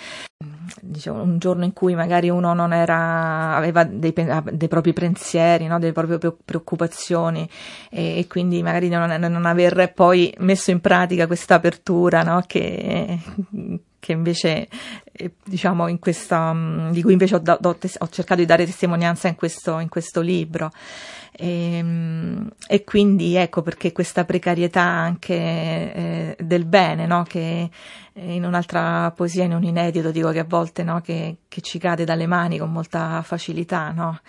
diciamo, 0.81 1.21
un 1.21 1.39
giorno 1.39 1.63
in 1.63 1.73
cui 1.73 1.95
magari 1.95 2.29
uno 2.29 2.53
non 2.53 2.71
era, 2.73 3.55
aveva 3.55 3.83
dei, 3.83 4.13
dei 4.13 4.67
propri 4.67 4.93
pensieri, 4.93 5.65
no? 5.67 5.79
delle 5.79 5.93
proprie 5.93 6.35
preoccupazioni 6.43 7.49
e, 7.89 8.19
e 8.19 8.27
quindi 8.27 8.61
magari 8.61 8.89
non, 8.89 9.09
non, 9.09 9.45
aver 9.45 9.93
poi 9.93 10.33
messo 10.39 10.69
in 10.71 10.79
pratica 10.79 11.25
questa 11.25 11.55
apertura 11.55 12.21
no? 12.23 12.43
che, 12.45 12.56
che 13.99 14.11
invece 14.11 14.67
eh, 15.11 15.33
diciamo 15.43 15.87
in 15.87 15.99
questa, 15.99 16.53
mm, 16.53 16.91
di 16.91 17.01
cui 17.01 17.13
invece 17.13 17.35
ho, 17.35 17.39
do, 17.39 17.57
ho, 17.59 18.07
cercato 18.09 18.39
di 18.39 18.45
dare 18.45 18.65
testimonianza 18.65 19.27
in 19.27 19.35
questo, 19.35 19.79
in 19.79 19.89
questo 19.89 20.21
libro 20.21 20.71
e, 21.31 21.77
ehm, 21.77 22.49
e, 22.67 22.83
quindi 22.83 23.35
ecco 23.35 23.61
perché 23.61 23.91
questa 23.91 24.23
precarietà 24.25 24.81
anche 24.81 25.33
eh, 25.33 26.37
del 26.39 26.65
bene 26.65 27.05
no? 27.05 27.23
che 27.23 27.69
in 28.13 28.45
un'altra 28.45 29.11
poesia 29.11 29.43
in 29.43 29.53
un 29.53 29.63
inedito 29.63 30.09
dico 30.11 30.31
che 30.31 30.39
a 30.39 30.45
volte 30.47 30.83
no? 30.83 31.01
che, 31.01 31.37
che, 31.47 31.61
ci 31.61 31.77
cade 31.77 32.05
dalle 32.05 32.27
mani 32.27 32.57
con 32.57 32.71
molta 32.71 33.21
facilità 33.23 33.91
no? 33.91 34.19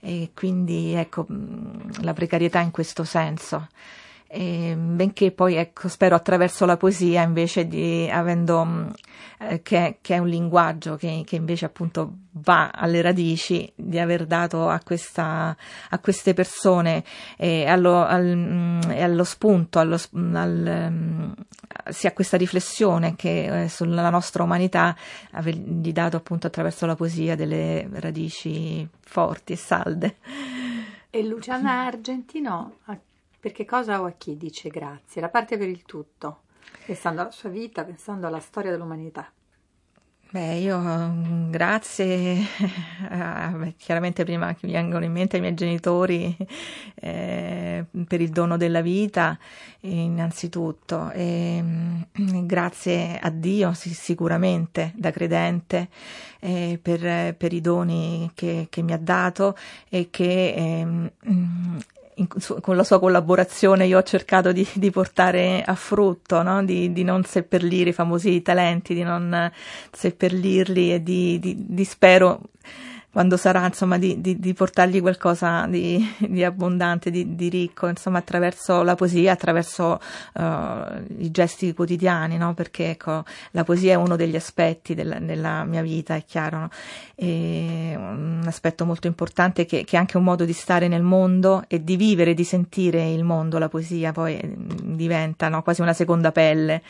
e 0.00 0.30
quindi 0.34 0.94
ecco 0.94 1.26
mm, 1.30 1.90
la 2.00 2.12
precarietà 2.12 2.60
in 2.60 2.70
questo 2.70 3.04
senso 3.04 3.68
e, 4.28 4.74
benché 4.76 5.30
poi 5.30 5.54
ecco, 5.54 5.88
spero 5.88 6.16
attraverso 6.16 6.66
la 6.66 6.76
poesia 6.76 7.22
invece 7.22 7.68
di 7.68 8.08
avendo 8.10 8.64
mm, 8.64 8.88
eh, 9.38 9.62
che, 9.62 9.98
che, 10.00 10.14
è 10.14 10.18
un 10.18 10.26
linguaggio 10.26 10.96
che, 10.96 11.22
che, 11.24 11.36
invece 11.36 11.64
appunto 11.64 12.12
va 12.32 12.70
alle 12.70 13.00
radici 13.02 13.70
di 13.74 14.00
aver 14.00 14.26
dato 14.26 14.68
a, 14.68 14.80
questa, 14.80 15.56
a 15.90 15.98
queste 16.00 16.34
persone 16.34 17.04
e 17.36 17.66
allo, 17.66 18.04
al, 18.04 18.36
mm, 18.36 18.80
e 18.90 19.02
allo 19.02 19.24
spunto 19.24 19.78
allo, 19.78 19.98
al, 20.32 20.88
mm, 20.90 21.32
sia 21.90 22.12
questa 22.12 22.36
riflessione 22.36 23.14
che 23.14 23.64
eh, 23.64 23.68
sulla 23.68 24.10
nostra 24.10 24.42
umanità 24.42 24.96
avergli 25.32 25.92
dato 25.92 26.16
appunto 26.16 26.48
attraverso 26.48 26.84
la 26.84 26.96
poesia 26.96 27.36
delle 27.36 27.88
radici 27.92 28.86
forti 29.00 29.52
e 29.52 29.56
salde. 29.56 30.16
E 31.10 31.22
Luciana 31.22 31.86
Argentino 31.86 32.78
perché 33.46 33.64
cosa 33.64 34.00
o 34.00 34.06
a 34.06 34.10
chi 34.18 34.36
dice 34.36 34.70
grazie? 34.70 35.20
La 35.20 35.28
parte 35.28 35.56
per 35.56 35.68
il 35.68 35.84
tutto, 35.84 36.40
pensando 36.84 37.20
alla 37.20 37.30
sua 37.30 37.48
vita, 37.48 37.84
pensando 37.84 38.26
alla 38.26 38.40
storia 38.40 38.72
dell'umanità. 38.72 39.30
Beh, 40.28 40.54
io 40.56 40.76
mm, 40.76 41.50
grazie, 41.52 42.38
eh, 43.08 43.74
chiaramente 43.78 44.24
prima 44.24 44.52
che 44.56 44.66
mi 44.66 44.72
vengono 44.72 45.04
in 45.04 45.12
mente 45.12 45.36
i 45.36 45.40
miei 45.40 45.54
genitori 45.54 46.36
eh, 46.96 47.84
per 48.08 48.20
il 48.20 48.30
dono 48.30 48.56
della 48.56 48.80
vita, 48.80 49.38
innanzitutto, 49.82 51.12
e, 51.12 51.62
mm, 51.62 52.02
grazie 52.46 53.16
a 53.16 53.30
Dio 53.30 53.74
sì, 53.74 53.94
sicuramente 53.94 54.90
da 54.96 55.12
credente 55.12 55.88
eh, 56.40 56.80
per, 56.82 57.36
per, 57.36 57.52
i 57.52 57.60
doni 57.60 58.28
che, 58.34 58.66
che, 58.68 58.82
mi 58.82 58.92
ha 58.92 58.98
dato 58.98 59.56
e 59.88 60.08
che 60.10 60.52
ehm, 60.52 61.10
in, 62.18 62.28
con 62.60 62.76
la 62.76 62.84
sua 62.84 62.98
collaborazione 62.98 63.86
io 63.86 63.98
ho 63.98 64.02
cercato 64.02 64.52
di, 64.52 64.66
di 64.74 64.90
portare 64.90 65.62
a 65.64 65.74
frutto, 65.74 66.42
no? 66.42 66.64
di, 66.64 66.92
di, 66.92 67.04
non 67.04 67.24
seppellire 67.24 67.90
i 67.90 67.92
famosi 67.92 68.42
talenti, 68.42 68.94
di 68.94 69.02
non 69.02 69.50
seppellirli 69.90 70.94
e 70.94 71.02
di, 71.02 71.38
di 71.40 71.84
spero 71.84 72.40
quando 73.16 73.38
sarà, 73.38 73.64
insomma, 73.64 73.96
di, 73.96 74.20
di, 74.20 74.38
di 74.38 74.52
portargli 74.52 75.00
qualcosa 75.00 75.64
di, 75.66 76.06
di 76.28 76.44
abbondante, 76.44 77.10
di, 77.10 77.48
ricco, 77.48 77.86
insomma, 77.86 78.18
attraverso 78.18 78.82
la 78.82 78.94
poesia, 78.94 79.32
attraverso 79.32 79.98
uh, 80.34 80.42
i 81.16 81.30
gesti 81.30 81.72
quotidiani, 81.72 82.36
no? 82.36 82.52
Perché, 82.52 82.90
ecco, 82.90 83.24
la 83.52 83.64
poesia 83.64 83.92
è 83.92 83.94
uno 83.94 84.16
degli 84.16 84.36
aspetti 84.36 84.94
della, 84.94 85.18
della 85.18 85.64
mia 85.64 85.80
vita, 85.80 86.14
è 86.14 86.26
chiaro, 86.26 86.58
no? 86.58 86.68
E 87.14 87.94
un 87.96 88.42
aspetto 88.44 88.84
molto 88.84 89.06
importante 89.06 89.64
che, 89.64 89.84
che, 89.84 89.96
è 89.96 89.98
anche 89.98 90.18
un 90.18 90.24
modo 90.24 90.44
di 90.44 90.52
stare 90.52 90.86
nel 90.86 91.00
mondo 91.00 91.64
e 91.68 91.82
di 91.82 91.96
vivere, 91.96 92.34
di 92.34 92.44
sentire 92.44 93.10
il 93.10 93.24
mondo, 93.24 93.56
la 93.56 93.70
poesia 93.70 94.12
poi 94.12 94.38
diventa, 94.82 95.48
no? 95.48 95.62
Quasi 95.62 95.80
una 95.80 95.94
seconda 95.94 96.32
pelle. 96.32 96.82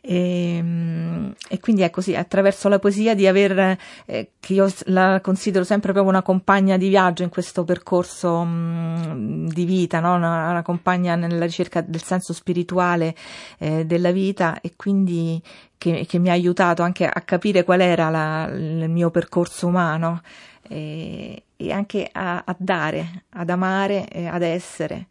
E, 0.00 0.56
ehm, 0.56 1.34
e, 1.48 1.58
quindi 1.58 1.82
è 1.82 1.90
così, 1.90 2.14
attraverso 2.14 2.68
la 2.68 2.78
poesia 2.78 3.14
di 3.14 3.26
aver, 3.26 3.76
eh, 4.06 4.30
che 4.38 4.52
io 4.52 4.72
la 4.84 5.18
considero 5.20 5.55
sempre 5.64 5.92
proprio 5.92 6.12
una 6.12 6.22
compagna 6.22 6.76
di 6.76 6.88
viaggio 6.88 7.22
in 7.22 7.28
questo 7.28 7.64
percorso 7.64 8.42
mh, 8.42 9.12
mm, 9.14 9.46
di 9.48 9.64
vita, 9.64 10.00
no? 10.00 10.14
una, 10.14 10.50
una, 10.50 10.62
compagna 10.62 11.14
nella 11.16 11.44
ricerca 11.44 11.80
del 11.80 12.02
senso 12.02 12.32
spirituale 12.32 13.14
eh, 13.58 13.86
della 13.86 14.10
vita 14.10 14.60
e 14.60 14.72
quindi 14.76 15.42
che, 15.78 16.06
che, 16.08 16.18
mi 16.18 16.28
ha 16.28 16.32
aiutato 16.32 16.82
anche 16.82 17.06
a 17.06 17.20
capire 17.20 17.64
qual 17.64 17.80
era 17.80 18.08
la, 18.10 18.48
il 18.52 18.88
mio 18.88 19.10
percorso 19.10 19.66
umano 19.66 20.22
e, 20.68 21.44
e 21.56 21.72
anche 21.72 22.08
a, 22.10 22.42
a, 22.44 22.56
dare, 22.58 23.24
ad 23.30 23.50
amare, 23.50 24.08
e 24.08 24.26
ad 24.26 24.42
essere 24.42 25.08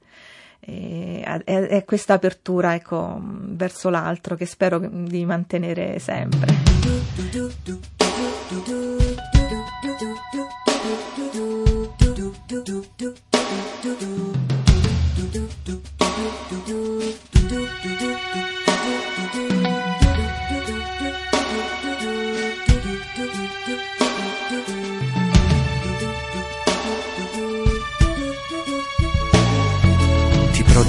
è 0.65 1.83
questa 1.85 2.13
apertura 2.13 2.73
ecco, 2.73 3.19
verso 3.21 3.89
l'altro 3.89 4.35
che 4.35 4.47
spero 4.47 4.79
di 4.79 5.23
mantenere 5.23 5.99
sempre. 5.99 6.53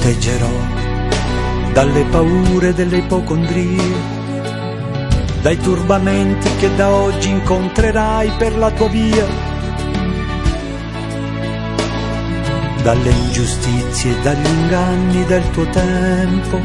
Proteggerò 0.07 0.51
dalle 1.73 2.05
paure 2.07 2.75
delle 2.75 2.99
ipocondrie, 2.99 3.95
dai 5.42 5.57
turbamenti 5.59 6.49
che 6.59 6.75
da 6.75 6.90
oggi 6.90 7.29
incontrerai 7.29 8.31
per 8.37 8.57
la 8.59 8.71
tua 8.73 8.88
via, 8.88 9.56
dalle 12.83 13.11
ingiustizie, 13.11 14.21
dagli 14.23 14.47
inganni 14.47 15.25
del 15.25 15.51
tuo 15.51 15.67
tempo, 15.71 16.61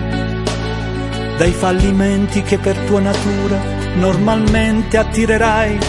dai 1.38 1.52
fallimenti 1.52 2.42
che 2.44 2.58
per 2.58 2.78
tua 2.86 3.00
natura 3.00 3.60
normalmente 3.96 4.98
attirerai. 4.98 5.80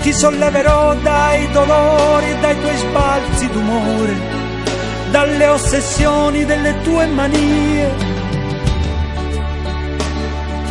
Ti 0.00 0.12
solleverò 0.12 0.94
dai 0.96 1.50
dolori 1.50 2.38
dai 2.40 2.60
tuoi 2.60 2.76
sbalzi 2.76 3.48
d'umore 3.48 4.42
dalle 5.14 5.46
ossessioni 5.46 6.44
delle 6.44 6.80
tue 6.82 7.06
manie. 7.06 7.88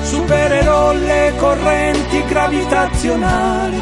Supererò 0.02 0.92
le 0.92 1.34
correnti 1.38 2.26
gravitazionali, 2.26 3.82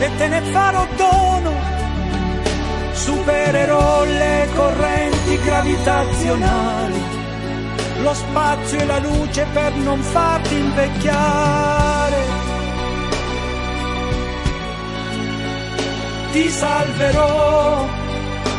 e 0.00 0.16
te 0.16 0.28
ne 0.28 0.40
farò 0.52 0.86
dono. 0.96 1.52
Supererò 2.92 4.04
le 4.04 4.48
correnti 4.54 5.38
gravitazionali, 5.38 7.02
lo 8.02 8.14
spazio 8.14 8.78
e 8.78 8.86
la 8.86 8.98
luce 8.98 9.46
per 9.52 9.72
non 9.74 10.00
farti 10.00 10.54
invecchiare. 10.56 12.38
Ti 16.32 16.48
salverò 16.48 17.88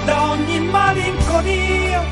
da 0.05 0.29
ogni 0.31 0.59
malinconia, 0.59 2.03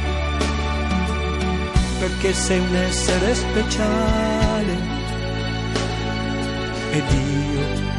perché 1.99 2.34
sei 2.34 2.59
un 2.59 2.75
essere 2.75 3.36
speciale 3.36 4.97
ed 6.91 7.03
io 7.11 7.99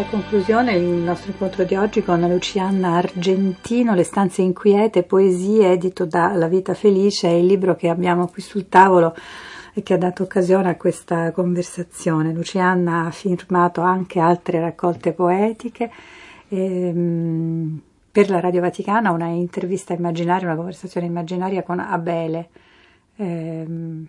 A 0.00 0.04
conclusione 0.04 0.72
il 0.72 0.82
nostro 0.82 1.30
incontro 1.30 1.64
di 1.64 1.74
oggi 1.74 2.02
con 2.02 2.20
Lucianna 2.20 2.96
Argentino, 2.96 3.94
Le 3.94 4.02
stanze 4.02 4.40
inquiete, 4.40 5.02
poesie, 5.02 5.72
edito 5.72 6.06
da 6.06 6.32
La 6.32 6.48
vita 6.48 6.72
felice, 6.72 7.28
è 7.28 7.32
il 7.32 7.44
libro 7.44 7.76
che 7.76 7.90
abbiamo 7.90 8.26
qui 8.28 8.40
sul 8.40 8.68
tavolo 8.68 9.14
e 9.74 9.82
che 9.82 9.92
ha 9.92 9.98
dato 9.98 10.22
occasione 10.22 10.70
a 10.70 10.76
questa 10.76 11.32
conversazione. 11.32 12.32
Lucianna 12.32 13.06
ha 13.06 13.10
firmato 13.10 13.82
anche 13.82 14.20
altre 14.20 14.58
raccolte 14.60 15.12
poetiche. 15.12 15.90
E, 16.48 16.92
per 18.10 18.30
la 18.30 18.40
Radio 18.40 18.62
Vaticana 18.62 19.10
una 19.10 19.26
intervista 19.26 19.92
immaginaria, 19.92 20.46
una 20.46 20.56
conversazione 20.56 21.06
immaginaria 21.06 21.62
con 21.62 21.78
Abele, 21.78 22.48
ehm, 23.16 24.06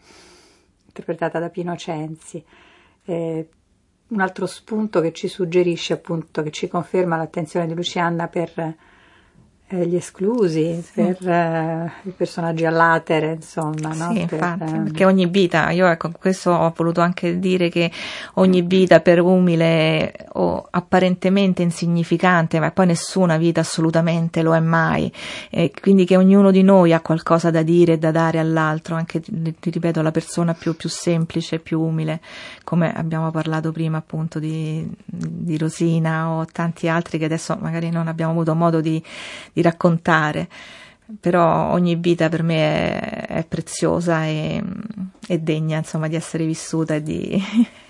interpretata 0.85 1.39
da 1.39 1.49
Pino 1.49 1.75
Censi. 1.75 2.41
Eh, 3.03 3.47
un 4.11 4.21
altro 4.21 4.45
spunto 4.45 5.01
che 5.01 5.13
ci 5.13 5.27
suggerisce 5.27 5.93
appunto, 5.93 6.43
che 6.43 6.51
ci 6.51 6.67
conferma 6.67 7.17
l'attenzione 7.17 7.67
di 7.67 7.73
Lucianna 7.73 8.27
per 8.27 8.75
eh, 9.71 9.87
gli 9.87 9.95
esclusi, 9.95 10.81
sì. 10.81 11.01
per 11.01 11.27
eh, 11.27 11.91
i 12.03 12.09
personaggi 12.09 12.65
all'atere, 12.65 13.33
insomma. 13.33 13.93
No? 13.93 14.13
Sì, 14.13 14.25
per, 14.25 14.33
infatti, 14.33 14.63
ehm, 14.63 14.83
perché 14.83 15.05
ogni 15.05 15.27
vita, 15.27 15.69
io 15.71 15.87
ecco, 15.87 16.11
questo 16.19 16.51
ho 16.51 16.73
voluto 16.75 16.99
anche 16.99 17.39
dire 17.39 17.69
che 17.69 17.89
ogni 18.35 18.61
vita 18.61 18.99
per 18.99 19.21
umile 19.21 20.27
o 20.33 20.67
apparentemente 20.69 21.61
insignificante, 21.61 22.59
ma 22.59 22.71
poi 22.71 22.87
nessuna 22.87 23.37
vita 23.37 23.61
assolutamente 23.61 24.41
lo 24.41 24.53
è 24.53 24.59
mai, 24.59 25.11
e 25.49 25.71
quindi 25.79 26.05
che 26.05 26.17
ognuno 26.17 26.51
di 26.51 26.63
noi 26.63 26.91
ha 26.91 26.99
qualcosa 26.99 27.49
da 27.49 27.61
dire 27.61 27.93
e 27.93 27.97
da 27.97 28.11
dare 28.11 28.39
all'altro, 28.39 28.95
anche, 28.95 29.21
ti 29.21 29.69
ripeto, 29.69 30.01
la 30.01 30.11
persona 30.11 30.53
più, 30.53 30.75
più 30.75 30.89
semplice, 30.89 31.59
più 31.59 31.79
umile, 31.79 32.19
come 32.63 32.93
abbiamo 32.93 33.31
parlato 33.31 33.71
prima 33.71 33.97
appunto 33.97 34.37
di, 34.37 34.85
di 35.05 35.57
Rosina 35.57 36.29
o 36.29 36.45
tanti 36.45 36.87
altri 36.89 37.17
che 37.17 37.25
adesso 37.25 37.57
magari 37.59 37.89
non 37.89 38.07
abbiamo 38.07 38.31
avuto 38.31 38.53
modo 38.53 38.81
di, 38.81 39.01
di 39.53 39.60
raccontare, 39.61 40.47
però 41.19 41.71
ogni 41.71 41.95
vita 41.95 42.29
per 42.29 42.43
me 42.43 42.99
è, 42.99 43.27
è 43.27 43.45
preziosa 43.45 44.25
e, 44.25 44.63
e, 45.27 45.39
degna 45.39 45.77
insomma 45.77 46.07
di 46.07 46.15
essere 46.15 46.45
vissuta 46.45 46.95
e 46.95 47.01
di 47.01 47.41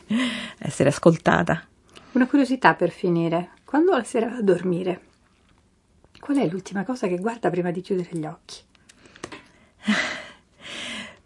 essere 0.60 0.90
ascoltata. 0.90 1.64
Una 2.14 2.28
curiosità 2.28 2.74
per 2.74 2.90
finire, 2.90 3.52
quando 3.64 3.92
la 3.92 4.04
sera 4.04 4.28
va 4.28 4.38
a 4.38 4.42
dormire, 4.42 5.02
qual 6.20 6.38
è 6.38 6.48
l'ultima 6.48 6.84
cosa 6.84 7.08
che 7.08 7.18
guarda 7.18 7.50
prima 7.50 7.72
di 7.72 7.82
chiudere 7.82 8.10
gli 8.12 8.26
occhi? 8.26 8.60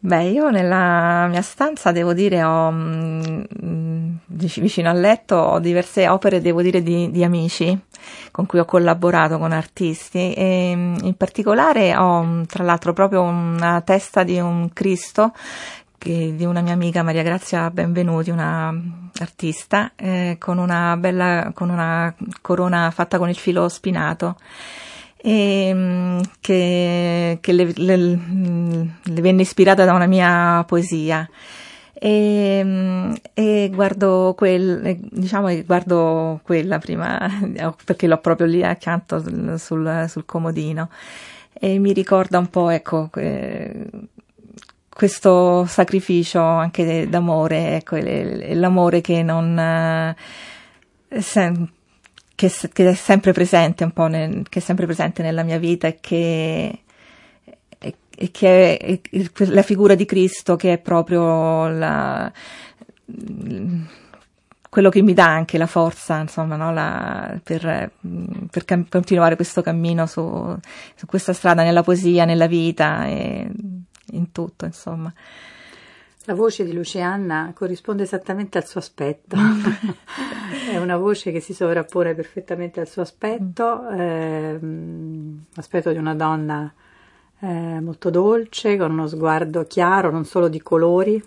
Beh, 0.06 0.26
io 0.26 0.52
nella 0.52 1.26
mia 1.28 1.42
stanza 1.42 1.92
devo 1.92 2.14
dire 2.14 2.44
ho 2.44 2.70
mh, 2.70 4.20
vicino 4.28 4.90
al 4.90 5.00
letto 5.00 5.36
ho 5.36 5.60
diverse 5.60 6.08
opere, 6.08 6.42
devo 6.42 6.62
dire, 6.62 6.84
di, 6.84 7.10
di, 7.10 7.24
amici 7.24 7.76
con 8.32 8.46
cui 8.46 8.60
ho 8.60 8.66
collaborato 8.66 9.38
con 9.38 9.52
artisti 9.52 10.34
e 10.34 10.72
in 10.72 11.14
particolare 11.18 11.96
ho 11.96 12.44
tra 12.48 12.64
l'altro 12.64 12.94
proprio 12.94 13.22
una 13.22 13.82
testa 13.82 14.24
di 14.24 14.40
un 14.40 14.72
Cristo 14.74 15.34
di 16.06 16.46
una 16.46 16.62
mia 16.62 16.74
amica 16.74 17.02
Maria 17.02 17.24
Grazia 17.24 17.72
Benvenuti, 17.72 18.30
una 18.30 18.72
artista, 19.18 19.94
eh, 19.96 20.36
con 20.40 20.60
una 20.60 20.96
bella 20.98 21.50
con 21.56 21.72
una 21.72 22.14
corona 22.42 22.92
fatta 22.92 23.18
con 23.18 23.28
il 23.28 23.36
filo 23.36 23.68
spinato 23.70 24.36
e, 25.26 25.72
mm, 25.74 26.20
che, 26.40 27.40
che 27.42 27.52
le, 27.52 27.72
le, 27.76 27.98
le, 27.98 29.22
venne 29.22 29.42
ispirata 29.42 29.84
da 29.84 29.94
una 29.94 30.06
mia 30.06 30.64
poesia. 30.68 31.28
E, 31.98 33.18
e 33.34 33.70
guardo, 33.74 34.34
quel, 34.36 34.98
diciamo 35.00 35.50
guardo 35.64 36.42
quella 36.44 36.78
prima, 36.78 37.18
perché 37.86 38.08
l'ho 38.08 38.18
proprio 38.18 38.48
lì 38.48 38.64
accanto 38.64 39.22
sul, 39.58 40.06
sul 40.10 40.26
comodino. 40.26 40.90
E 41.54 41.80
mi 41.80 41.94
ricorda 41.94 42.38
un 42.38 42.50
po', 42.50 42.70
ecco, 42.70 43.10
questo 44.90 45.66
sacrificio 45.66 46.42
anche 46.42 47.08
d'amore, 47.10 47.76
ecco, 47.78 47.98
l'amore 47.98 49.02
che 49.02 49.24
non, 49.24 49.58
eh, 49.58 50.16
che, 52.36 52.52
che, 52.74 52.90
è 52.90 52.94
sempre 52.94 53.32
presente 53.32 53.84
un 53.84 53.92
po' 53.92 54.08
nel, 54.08 54.48
che 54.50 54.60
è 54.60 54.62
sempre 54.62 54.86
presente 54.86 55.24
nella 55.24 55.44
mia 55.44 55.58
vita 55.58 55.88
e 55.88 55.98
che, 56.02 56.80
che 58.32 58.78
è, 58.78 59.00
la 59.48 59.62
figura 59.62 59.96
di 59.96 60.06
Cristo 60.06 60.56
che 60.56 60.74
è 60.74 60.78
proprio 60.78 61.68
la, 61.68 62.32
quello 64.76 64.90
che 64.90 65.02
mi 65.02 65.14
dà 65.14 65.28
anche 65.28 65.58
la 65.58 65.68
forza, 65.68 66.20
insomma, 66.20 66.58
no? 66.58 66.74
la, 66.74 67.40
per, 67.42 67.92
per 68.52 68.66
cam- 68.66 68.90
continuare 68.90 69.36
questo 69.36 69.62
cammino 69.62 70.06
su, 70.06 70.58
su 70.96 71.06
questa 71.06 71.32
strada 71.32 71.64
nella 71.64 71.82
poesia, 71.82 72.26
nella 72.26 72.48
vita 72.48 73.06
e 73.08 73.50
in 74.08 74.32
tutto, 74.34 74.66
insomma. 74.66 75.14
La 76.26 76.34
voce 76.34 76.66
di 76.66 76.74
Lucianna 76.74 77.52
corrisponde 77.56 78.04
esattamente 78.04 78.58
al 78.58 78.66
suo 78.66 78.82
aspetto, 78.82 79.38
è 80.70 80.76
una 80.76 80.98
voce 80.98 81.32
che 81.32 81.40
si 81.40 81.54
sovrappone 81.54 82.14
perfettamente 82.14 82.82
al 82.82 82.90
suo 82.90 83.04
aspetto, 83.04 83.88
eh, 83.92 84.60
l'aspetto 85.54 85.92
di 85.94 85.98
una 85.98 86.16
donna 86.16 86.74
eh, 87.46 87.80
molto 87.80 88.10
dolce, 88.10 88.76
con 88.76 88.92
uno 88.92 89.08
sguardo 89.08 89.66
chiaro, 89.66 90.10
non 90.10 90.26
solo 90.26 90.48
di 90.48 90.62
colori, 90.62 91.24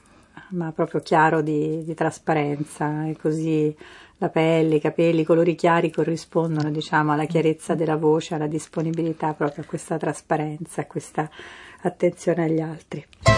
ma 0.50 0.72
proprio 0.72 1.00
chiaro 1.00 1.42
di, 1.42 1.84
di 1.84 1.94
trasparenza 1.94 3.06
e 3.06 3.16
così 3.16 3.74
la 4.16 4.28
pelle, 4.28 4.76
i 4.76 4.80
capelli, 4.80 5.20
i 5.20 5.24
colori 5.24 5.54
chiari 5.54 5.92
corrispondono 5.92 6.70
diciamo 6.70 7.12
alla 7.12 7.26
chiarezza 7.26 7.76
della 7.76 7.96
voce, 7.96 8.34
alla 8.34 8.48
disponibilità 8.48 9.32
proprio 9.32 9.62
a 9.62 9.66
questa 9.66 9.96
trasparenza, 9.96 10.80
a 10.80 10.86
questa 10.86 11.30
attenzione 11.82 12.44
agli 12.44 12.60
altri. 12.60 13.38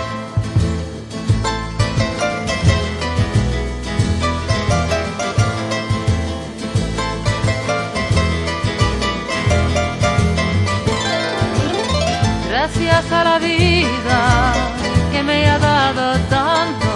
A 13.09 13.25
la 13.25 13.39
vida 13.39 14.53
que 15.11 15.23
me 15.23 15.49
ha 15.49 15.59
dado 15.59 16.19
tanto, 16.29 16.87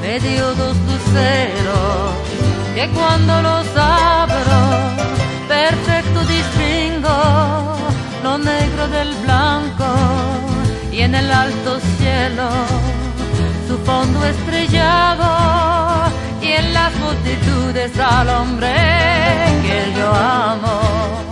me 0.00 0.20
dio 0.20 0.54
dos 0.54 0.76
luceros 0.76 2.14
que 2.74 2.88
cuando 2.90 3.42
los 3.42 3.66
abro, 3.76 4.62
perfecto 5.48 6.20
distingo 6.24 7.76
lo 8.22 8.38
negro 8.38 8.86
del 8.88 9.12
blanco 9.24 9.86
y 10.92 11.00
en 11.00 11.16
el 11.16 11.30
alto 11.32 11.80
cielo 11.98 12.48
su 13.66 13.76
fondo 13.78 14.24
estrellado 14.24 16.10
y 16.40 16.52
en 16.52 16.72
las 16.72 16.94
multitudes 16.94 17.98
al 17.98 18.28
hombre 18.28 18.72
que 19.62 19.98
yo 19.98 20.14
amo. 20.14 21.31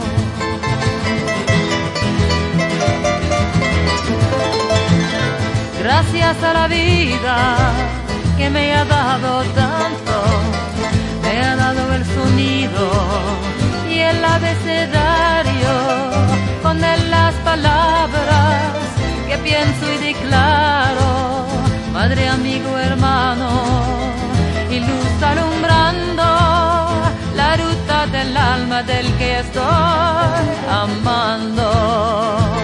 Gracias 5.82 6.42
a 6.42 6.52
la 6.52 6.68
vida 6.68 7.56
que 8.36 8.50
me 8.50 8.74
ha 8.74 8.84
dado 8.84 9.42
tanto, 9.54 10.14
me 11.22 11.40
ha 11.40 11.56
dado 11.56 11.94
el 11.94 12.04
sonido 12.04 12.90
y 13.88 13.98
el 13.98 14.22
abecedario 14.22 15.72
con 16.62 16.82
las 16.82 17.34
palabras 17.36 18.74
que 19.26 19.38
pienso 19.38 19.90
y 19.94 20.12
declaro, 20.12 21.46
madre, 21.94 22.28
amigo, 22.28 22.76
hermano, 22.78 23.48
y 24.70 24.80
luz 24.80 25.22
alumbrando 25.22 26.24
la 27.34 27.56
ruta 27.56 28.06
del 28.06 28.36
alma 28.36 28.82
del 28.82 29.10
que 29.14 29.40
estoy 29.40 30.46
amando. 30.70 32.59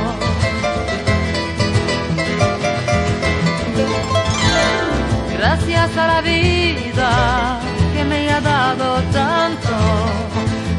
Gracias 5.87 6.05
a 6.05 6.14
la 6.14 6.20
vida 6.20 7.61
que 7.95 8.05
me 8.05 8.28
ha 8.28 8.41
dado 8.41 9.01
tanto, 9.12 9.76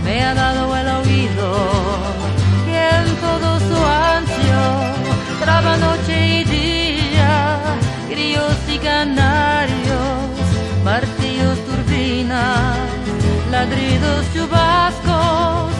me 0.03 0.21
ha 0.21 0.33
dado 0.33 0.75
el 0.75 0.87
oído 0.99 1.49
y 2.67 2.71
en 2.71 3.15
todo 3.15 3.57
su 3.57 3.77
ancho 3.85 4.63
traba 5.39 5.77
noche 5.77 6.41
y 6.41 6.43
día, 6.43 7.57
grillos 8.09 8.57
y 8.67 8.77
canarios, 8.79 10.27
martillos, 10.83 11.57
turbinas, 11.65 12.77
ladridos, 13.49 14.25
chubascos 14.33 15.71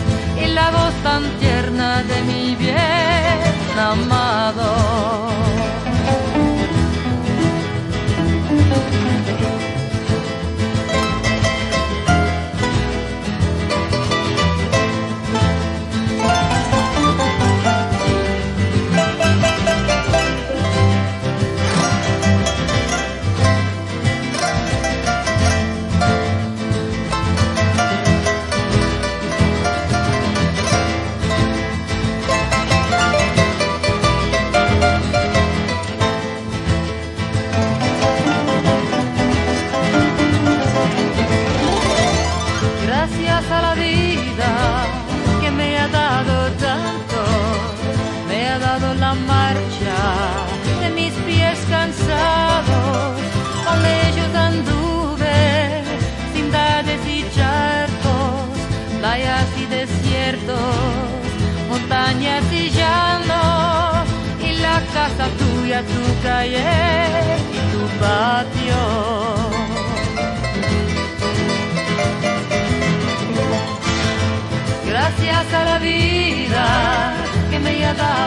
y 0.42 0.46
la 0.46 0.70
voz 0.70 0.94
tan 1.02 1.24
tierna 1.38 2.02
de 2.02 2.22
mi 2.22 2.56
bien 2.56 3.78
amado. 3.78 5.28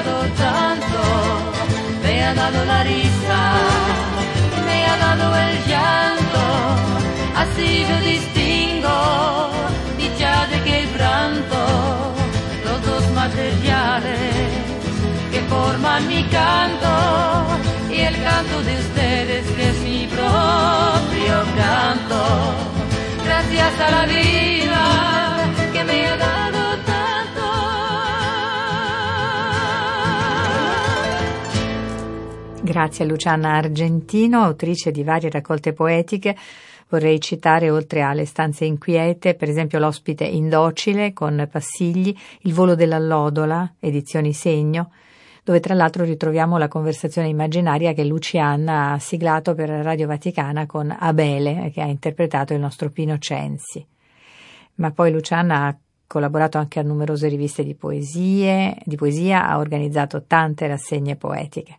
Tanto, 0.03 1.01
me 2.03 2.23
ha 2.23 2.33
dado 2.33 2.65
la 2.65 2.83
risa, 2.83 3.41
me 4.65 4.85
ha 4.85 4.97
dado 4.97 5.35
el 5.37 5.65
llanto, 5.67 6.43
así 7.35 7.85
yo 7.87 7.99
distingo 7.99 9.51
dicha 9.97 10.47
de 10.47 10.61
quebranto, 10.63 12.13
los 12.65 12.85
dos 12.85 13.11
materiales 13.11 14.19
que 15.31 15.41
forman 15.41 16.07
mi 16.07 16.23
canto 16.25 16.93
y 17.89 17.99
el 18.01 18.23
canto 18.23 18.63
de 18.63 18.79
ustedes 18.79 19.45
que 19.55 19.69
es 19.69 19.79
mi 19.81 20.07
propio 20.07 21.35
canto. 21.55 22.21
Gracias 23.23 23.79
a 23.79 23.91
la 23.91 24.05
vida 24.05 25.20
Grazie 32.71 33.03
a 33.03 33.07
Luciana 33.09 33.55
Argentino, 33.57 34.43
autrice 34.43 34.91
di 34.91 35.03
varie 35.03 35.29
raccolte 35.29 35.73
poetiche. 35.73 36.37
Vorrei 36.87 37.19
citare, 37.19 37.69
oltre 37.69 38.01
alle 38.01 38.23
stanze 38.23 38.63
inquiete, 38.63 39.35
per 39.35 39.49
esempio 39.49 39.77
l'ospite 39.77 40.23
indocile 40.23 41.11
con 41.11 41.49
Passigli, 41.51 42.15
Il 42.43 42.53
volo 42.53 42.73
dell'allodola, 42.73 43.73
edizioni 43.77 44.31
Segno, 44.31 44.93
dove 45.43 45.59
tra 45.59 45.73
l'altro 45.73 46.05
ritroviamo 46.05 46.57
la 46.57 46.69
conversazione 46.69 47.27
immaginaria 47.27 47.91
che 47.91 48.05
Luciana 48.05 48.93
ha 48.93 48.99
siglato 48.99 49.53
per 49.53 49.67
Radio 49.67 50.07
Vaticana 50.07 50.65
con 50.65 50.95
Abele, 50.97 51.71
che 51.73 51.81
ha 51.81 51.87
interpretato 51.87 52.53
il 52.53 52.61
nostro 52.61 52.89
Pino 52.89 53.17
Censi. 53.17 53.85
Ma 54.75 54.91
poi 54.91 55.11
Luciana 55.11 55.65
ha 55.65 55.77
collaborato 56.07 56.57
anche 56.57 56.79
a 56.79 56.83
numerose 56.83 57.27
riviste 57.27 57.65
di 57.65 57.75
poesie, 57.75 58.77
di 58.85 58.95
poesia, 58.95 59.45
ha 59.45 59.57
organizzato 59.57 60.23
tante 60.23 60.67
rassegne 60.67 61.17
poetiche. 61.17 61.77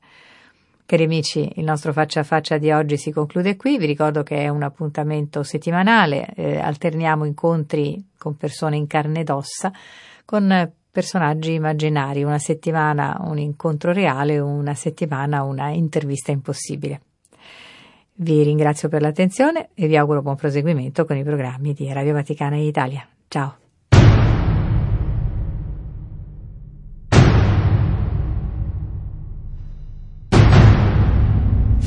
Cari 0.93 1.05
amici, 1.05 1.51
il 1.55 1.65
nostro 1.65 1.91
faccia 1.95 2.21
a 2.21 2.23
faccia 2.23 2.59
di 2.59 2.71
oggi 2.71 2.99
si 2.99 3.13
conclude 3.13 3.57
qui. 3.57 3.79
Vi 3.79 3.87
ricordo 3.87 4.23
che 4.23 4.43
è 4.43 4.51
un 4.51 4.63
appuntamento 4.63 5.43
settimanale, 5.43 6.35
eh, 6.35 6.59
alterniamo 6.59 7.25
incontri 7.25 8.11
con 8.19 8.37
persone 8.37 8.77
in 8.77 8.87
carne 8.87 9.21
ed 9.21 9.31
ossa, 9.31 9.73
con 10.27 10.71
personaggi 10.91 11.55
immaginari. 11.55 12.25
Una 12.25 12.39
settimana 12.39 13.17
un 13.23 13.39
incontro 13.39 13.93
reale, 13.93 14.39
una 14.39 14.75
settimana 14.75 15.45
una 15.45 15.71
intervista 15.71 16.31
impossibile. 16.31 17.01
Vi 18.17 18.43
ringrazio 18.43 18.91
per 18.91 19.01
l'attenzione 19.01 19.71
e 19.73 19.87
vi 19.87 19.97
auguro 19.97 20.21
buon 20.21 20.37
proseguimento 20.37 21.07
con 21.07 21.17
i 21.17 21.25
programmi 21.25 21.73
di 21.73 21.91
Radio 21.91 22.13
Vaticana 22.13 22.57
in 22.57 22.65
Italia. 22.65 23.09
Ciao. 23.29 23.62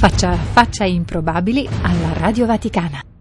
Faccia 0.05 0.29
a 0.29 0.35
faccia 0.35 0.83
improbabili 0.85 1.67
alla 1.81 2.13
Radio 2.13 2.45
Vaticana. 2.45 3.14